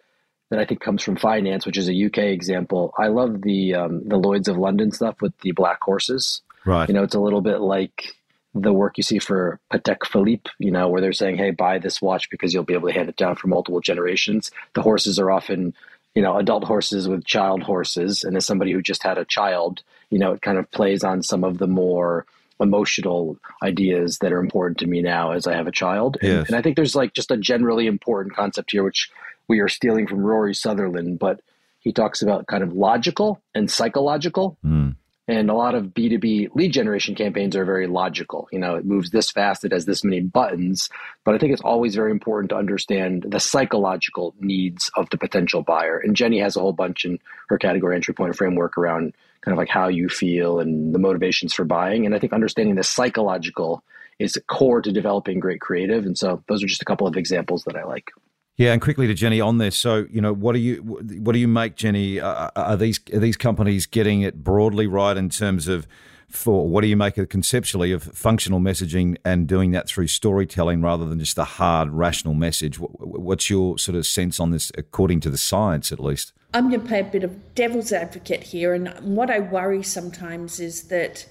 [0.51, 2.93] that I think comes from finance, which is a UK example.
[2.99, 6.43] I love the um, the Lloyd's of London stuff with the black horses.
[6.65, 6.89] Right.
[6.89, 8.13] You know, it's a little bit like
[8.53, 12.03] the work you see for Patek Philippe, you know, where they're saying, "Hey, buy this
[12.03, 15.31] watch because you'll be able to hand it down for multiple generations." The horses are
[15.31, 15.73] often,
[16.15, 19.83] you know, adult horses with child horses, and as somebody who just had a child,
[20.11, 22.27] you know, it kind of plays on some of the more
[22.61, 26.19] emotional ideas that are important to me now as I have a child.
[26.21, 26.47] And, yes.
[26.49, 29.11] and I think there's like just a generally important concept here, which
[29.49, 31.41] we are stealing from Rory Sutherland, but
[31.81, 34.59] he talks about kind of logical and psychological.
[34.65, 34.97] Mm.
[35.27, 38.49] And a lot of B2B lead generation campaigns are very logical.
[38.51, 40.89] You know, it moves this fast, it has this many buttons.
[41.25, 45.63] But I think it's always very important to understand the psychological needs of the potential
[45.63, 45.99] buyer.
[45.99, 49.59] And Jenny has a whole bunch in her category entry point framework around kind of
[49.59, 52.07] like how you feel and the motivations for buying.
[52.07, 53.83] And I think understanding the psychological
[54.19, 56.05] is core to developing great creative.
[56.05, 58.11] And so those are just a couple of examples that I like.
[58.57, 59.75] Yeah, and quickly to Jenny on this.
[59.75, 62.21] So, you know, what do you what do you make, Jenny?
[62.21, 65.87] Uh, are these are these companies getting it broadly right in terms of
[66.31, 70.81] for what do you make of conceptually of functional messaging and doing that through storytelling
[70.81, 72.77] rather than just a hard rational message?
[72.77, 76.33] What's your sort of sense on this, according to the science, at least?
[76.55, 80.61] I'm going to play a bit of devil's advocate here, and what I worry sometimes
[80.61, 81.27] is that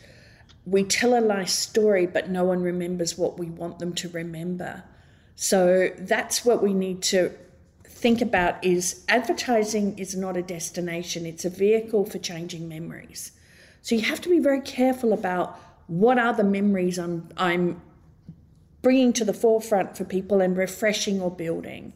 [0.65, 4.83] we tell a nice story, but no one remembers what we want them to remember.
[5.35, 7.31] So that's what we need to
[7.85, 13.31] think about is advertising is not a destination, it's a vehicle for changing memories.
[13.81, 17.81] So you have to be very careful about what are the memories I'm, I'm
[18.81, 21.93] bringing to the forefront for people and refreshing or building.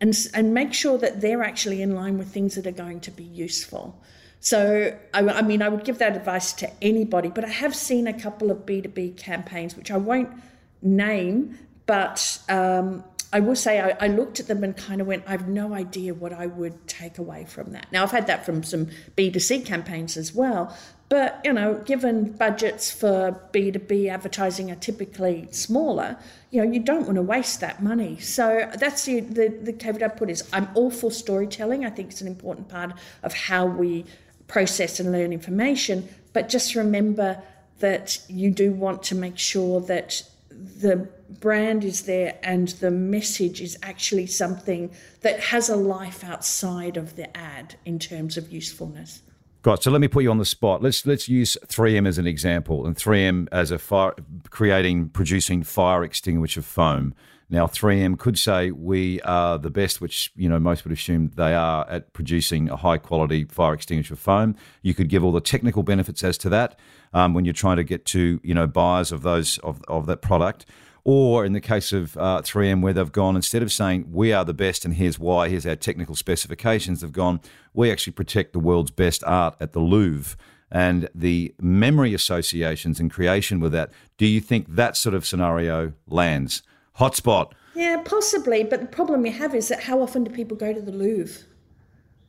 [0.00, 3.10] And, and make sure that they're actually in line with things that are going to
[3.10, 4.00] be useful.
[4.40, 8.08] So, I, I, mean, I would give that advice to anybody, but I have seen
[8.08, 10.30] a couple of B2B campaigns, which I won't
[10.82, 11.56] name,
[11.86, 15.30] but um, I will say I, I, looked at them and kind of went, I
[15.30, 17.86] have no idea what I would take away from that.
[17.90, 20.76] Now, I've had that from some B2C campaigns as well.
[21.08, 26.16] But, you know, given budgets for B2B advertising are typically smaller,
[26.50, 28.18] you know, you don't want to waste that money.
[28.18, 31.84] So that's the, the, the caveat I put is I'm all for storytelling.
[31.84, 34.04] I think it's an important part of how we
[34.46, 36.08] process and learn information.
[36.32, 37.42] But just remember
[37.80, 41.08] that you do want to make sure that the
[41.40, 47.16] brand is there and the message is actually something that has a life outside of
[47.16, 49.22] the ad in terms of usefulness.
[49.62, 50.82] Got so let me put you on the spot.
[50.82, 54.12] Let's let's use 3M as an example, and 3M as a fire
[54.50, 57.14] creating producing fire extinguisher foam.
[57.52, 61.54] Now, 3M could say we are the best, which you know most would assume they
[61.54, 64.56] are at producing a high quality fire extinguisher foam.
[64.80, 66.80] You could give all the technical benefits as to that
[67.12, 70.22] um, when you're trying to get to you know buyers of those of, of that
[70.22, 70.66] product.
[71.04, 74.44] Or in the case of uh, 3M, where they've gone, instead of saying, we are
[74.44, 77.40] the best and here's why, here's our technical specifications, they've gone,
[77.74, 80.36] we actually protect the world's best art at the Louvre.
[80.70, 85.92] And the memory associations and creation with that, do you think that sort of scenario
[86.06, 86.62] lands?
[86.98, 87.52] Hotspot.
[87.74, 88.64] Yeah, possibly.
[88.64, 91.44] But the problem you have is that how often do people go to the Louvre?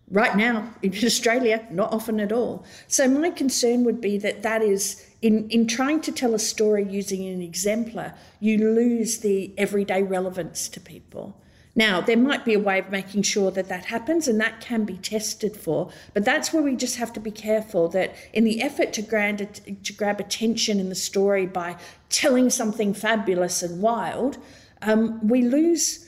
[0.09, 2.65] Right now in Australia, not often at all.
[2.87, 6.83] So my concern would be that that is in, in trying to tell a story
[6.83, 11.41] using an exemplar, you lose the everyday relevance to people.
[11.75, 14.83] Now, there might be a way of making sure that that happens, and that can
[14.83, 18.61] be tested for, but that's where we just have to be careful that in the
[18.61, 21.77] effort to, grab, to grab attention in the story by
[22.09, 24.37] telling something fabulous and wild,
[24.81, 26.02] um, we lose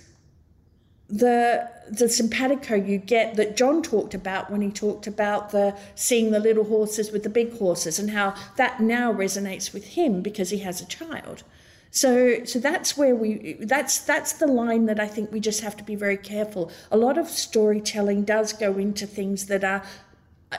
[1.16, 6.32] the the simpatico you get that John talked about when he talked about the seeing
[6.32, 10.50] the little horses with the big horses and how that now resonates with him because
[10.50, 11.44] he has a child.
[11.92, 15.78] So so that's where we that's that's the line that I think we just have
[15.78, 16.70] to be very careful.
[16.92, 19.84] A lot of storytelling does go into things that are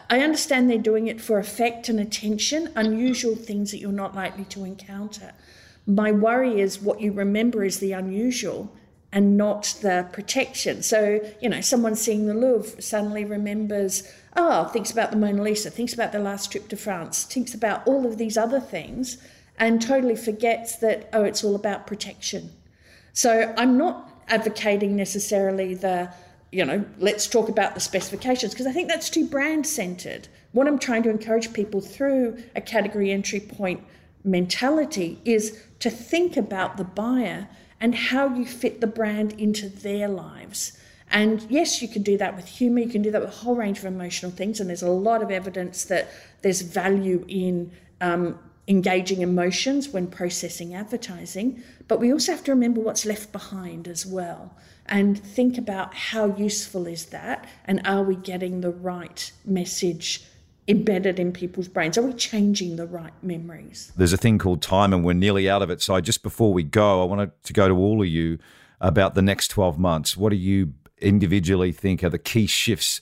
[0.09, 4.45] I understand they're doing it for effect and attention, unusual things that you're not likely
[4.47, 5.33] to encounter.
[5.87, 8.73] My worry is what you remember is the unusual
[9.17, 10.83] and not the protection.
[10.83, 15.71] So, you know, someone seeing the Louvre suddenly remembers, oh, thinks about the Mona Lisa,
[15.71, 19.17] thinks about the last trip to France, thinks about all of these other things,
[19.59, 22.53] and totally forgets that, oh, it's all about protection.
[23.15, 26.13] So I'm not advocating necessarily the,
[26.53, 30.29] you know, let's talk about the specifications, because I think that's too brand centered.
[30.53, 33.83] What I'm trying to encourage people through a category entry point
[34.25, 37.49] mentality is to think about the buyer
[37.81, 40.79] and how you fit the brand into their lives.
[41.11, 43.55] And yes, you can do that with humour, you can do that with a whole
[43.55, 44.61] range of emotional things.
[44.61, 46.09] And there's a lot of evidence that
[46.43, 47.71] there's value in
[48.01, 51.63] um, engaging emotions when processing advertising.
[51.87, 54.57] But we also have to remember what's left behind as well
[54.89, 60.25] and think about how useful is that and are we getting the right message
[60.69, 61.97] embedded in people's brains?
[61.97, 63.93] Are we changing the right memories?
[63.97, 65.83] There's a thing called time, and we're nearly out of it.
[65.83, 68.39] So just before we go, I wanted to go to all of you
[68.81, 70.17] about the next 12 months.
[70.17, 73.01] What do you individually think are the key shifts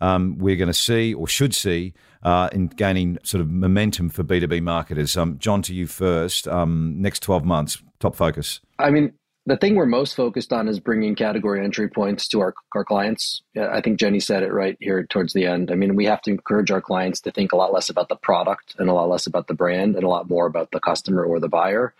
[0.00, 4.24] um, we're going to see or should see uh, in gaining sort of momentum for
[4.24, 5.16] B2B marketers?
[5.16, 6.48] Um, John, to you first.
[6.48, 8.60] Um, next 12 months, top focus.
[8.78, 9.12] I mean,
[9.44, 13.42] the thing we're most focused on is bringing category entry points to our, our clients.
[13.58, 15.72] I think Jenny said it right here towards the end.
[15.72, 18.16] I mean, we have to encourage our clients to think a lot less about the
[18.16, 21.24] product and a lot less about the brand and a lot more about the customer
[21.24, 21.92] or the buyer.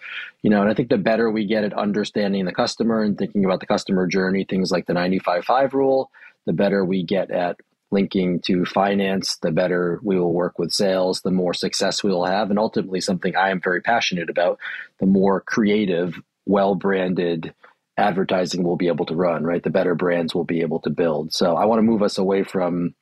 [0.42, 3.44] You know, and I think the better we get at understanding the customer and thinking
[3.44, 6.10] about the customer journey, things like the 95-5 rule,
[6.46, 7.56] the better we get at
[7.90, 12.24] linking to finance, the better we will work with sales, the more success we will
[12.24, 12.50] have.
[12.50, 14.58] And ultimately, something I am very passionate about,
[15.00, 17.54] the more creative well branded
[17.96, 19.62] advertising will be able to run, right?
[19.62, 21.32] The better brands will be able to build.
[21.32, 22.94] So I want to move us away from,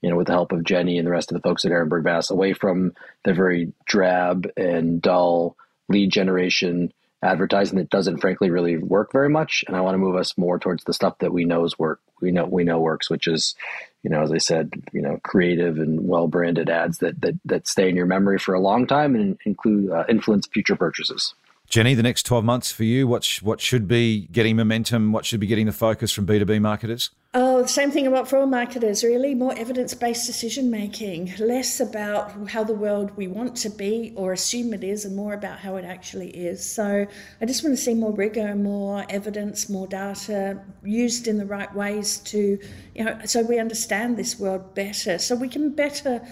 [0.00, 2.04] you know, with the help of Jenny and the rest of the folks at Ehrenberg
[2.04, 2.92] Bass, away from
[3.24, 5.56] the very drab and dull
[5.88, 6.92] lead generation
[7.22, 9.64] advertising that doesn't frankly really work very much.
[9.66, 12.00] And I want to move us more towards the stuff that we knows work.
[12.20, 13.54] We know we know works, which is,
[14.02, 17.66] you know, as I said, you know, creative and well branded ads that that that
[17.66, 21.34] stay in your memory for a long time and include uh, influence future purchases.
[21.68, 25.12] Jenny, the next 12 months for you, what, sh- what should be getting momentum?
[25.12, 27.10] What should be getting the focus from B2B marketers?
[27.34, 29.34] Oh, the same thing about for all marketers, really.
[29.34, 34.32] More evidence based decision making, less about how the world we want to be or
[34.32, 36.64] assume it is, and more about how it actually is.
[36.64, 37.06] So
[37.38, 41.72] I just want to see more rigor, more evidence, more data used in the right
[41.74, 42.58] ways to,
[42.94, 46.26] you know, so we understand this world better, so we can better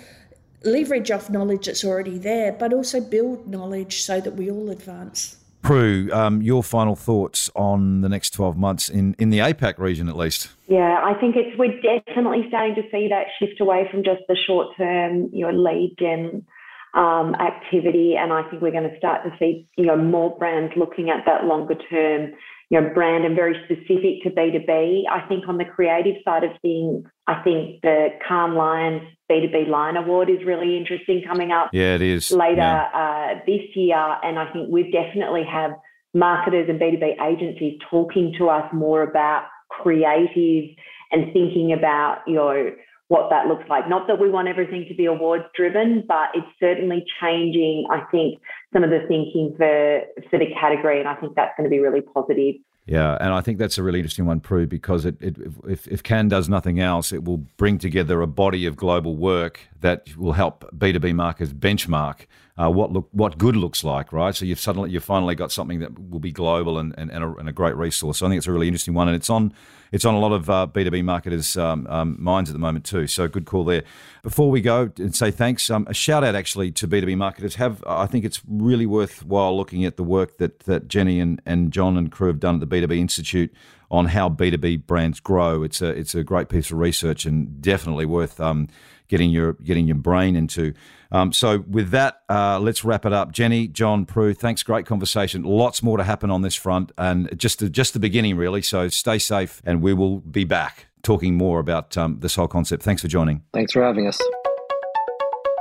[0.66, 5.36] leverage off knowledge that's already there, but also build knowledge so that we all advance.
[5.62, 10.08] Prue, um, your final thoughts on the next 12 months in, in the APAC region,
[10.08, 10.50] at least?
[10.68, 14.36] Yeah, I think it's we're definitely starting to see that shift away from just the
[14.46, 16.46] short term, you know, lead gen
[16.94, 20.72] um, activity, and I think we're going to start to see you know more brands
[20.76, 22.32] looking at that longer term
[22.70, 25.02] you know, brand and very specific to B2B.
[25.10, 29.96] I think on the creative side of things, I think the Cannes Lions B2B Lion
[29.96, 31.70] Award is really interesting coming up.
[31.72, 32.30] Yeah, it is.
[32.30, 32.88] Later yeah.
[32.94, 34.16] uh, this year.
[34.22, 35.72] And I think we definitely have
[36.14, 40.76] marketers and B2B agencies talking to us more about creative
[41.12, 42.70] and thinking about, you know,
[43.08, 43.88] what that looks like.
[43.88, 48.40] Not that we want everything to be awards driven, but it's certainly changing, I think,
[48.72, 50.98] some of the thinking for, for the category.
[50.98, 52.56] And I think that's going to be really positive.
[52.86, 56.04] Yeah, and I think that's a really interesting one, Prue, because it, it, if, if
[56.04, 60.34] Cannes does nothing else, it will bring together a body of global work that will
[60.34, 62.26] help B2B marketers benchmark
[62.58, 64.34] uh, what look what good looks like, right?
[64.34, 67.34] So you've suddenly you've finally got something that will be global and, and, and, a,
[67.34, 68.18] and a great resource.
[68.18, 69.52] So I think it's a really interesting one, and it's on
[69.92, 73.06] it's on a lot of uh, B2B marketers' um, um, minds at the moment too.
[73.06, 73.82] So good call there.
[74.22, 77.56] Before we go and say thanks, um, a shout out actually to B2B marketers.
[77.56, 81.72] Have I think it's really worthwhile looking at the work that that Jenny and, and
[81.72, 83.54] John and crew have done at the B2B Institute
[83.90, 85.62] on how B2B brands grow.
[85.62, 88.68] It's a it's a great piece of research and definitely worth um,
[89.08, 90.74] getting your getting your brain into.
[91.12, 93.32] Um, so with that, uh, let's wrap it up.
[93.32, 94.62] Jenny, John, Prue, thanks.
[94.62, 95.44] Great conversation.
[95.44, 98.62] Lots more to happen on this front, and just the, just the beginning, really.
[98.62, 102.82] So stay safe, and we will be back talking more about um, this whole concept.
[102.82, 103.42] Thanks for joining.
[103.52, 104.20] Thanks for having us.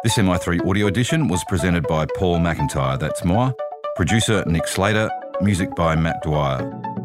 [0.04, 3.00] This MI3 audio edition was presented by Paul McIntyre.
[3.00, 3.52] That's moi.
[3.96, 5.10] Producer Nick Slater.
[5.42, 7.05] Music by Matt Dwyer.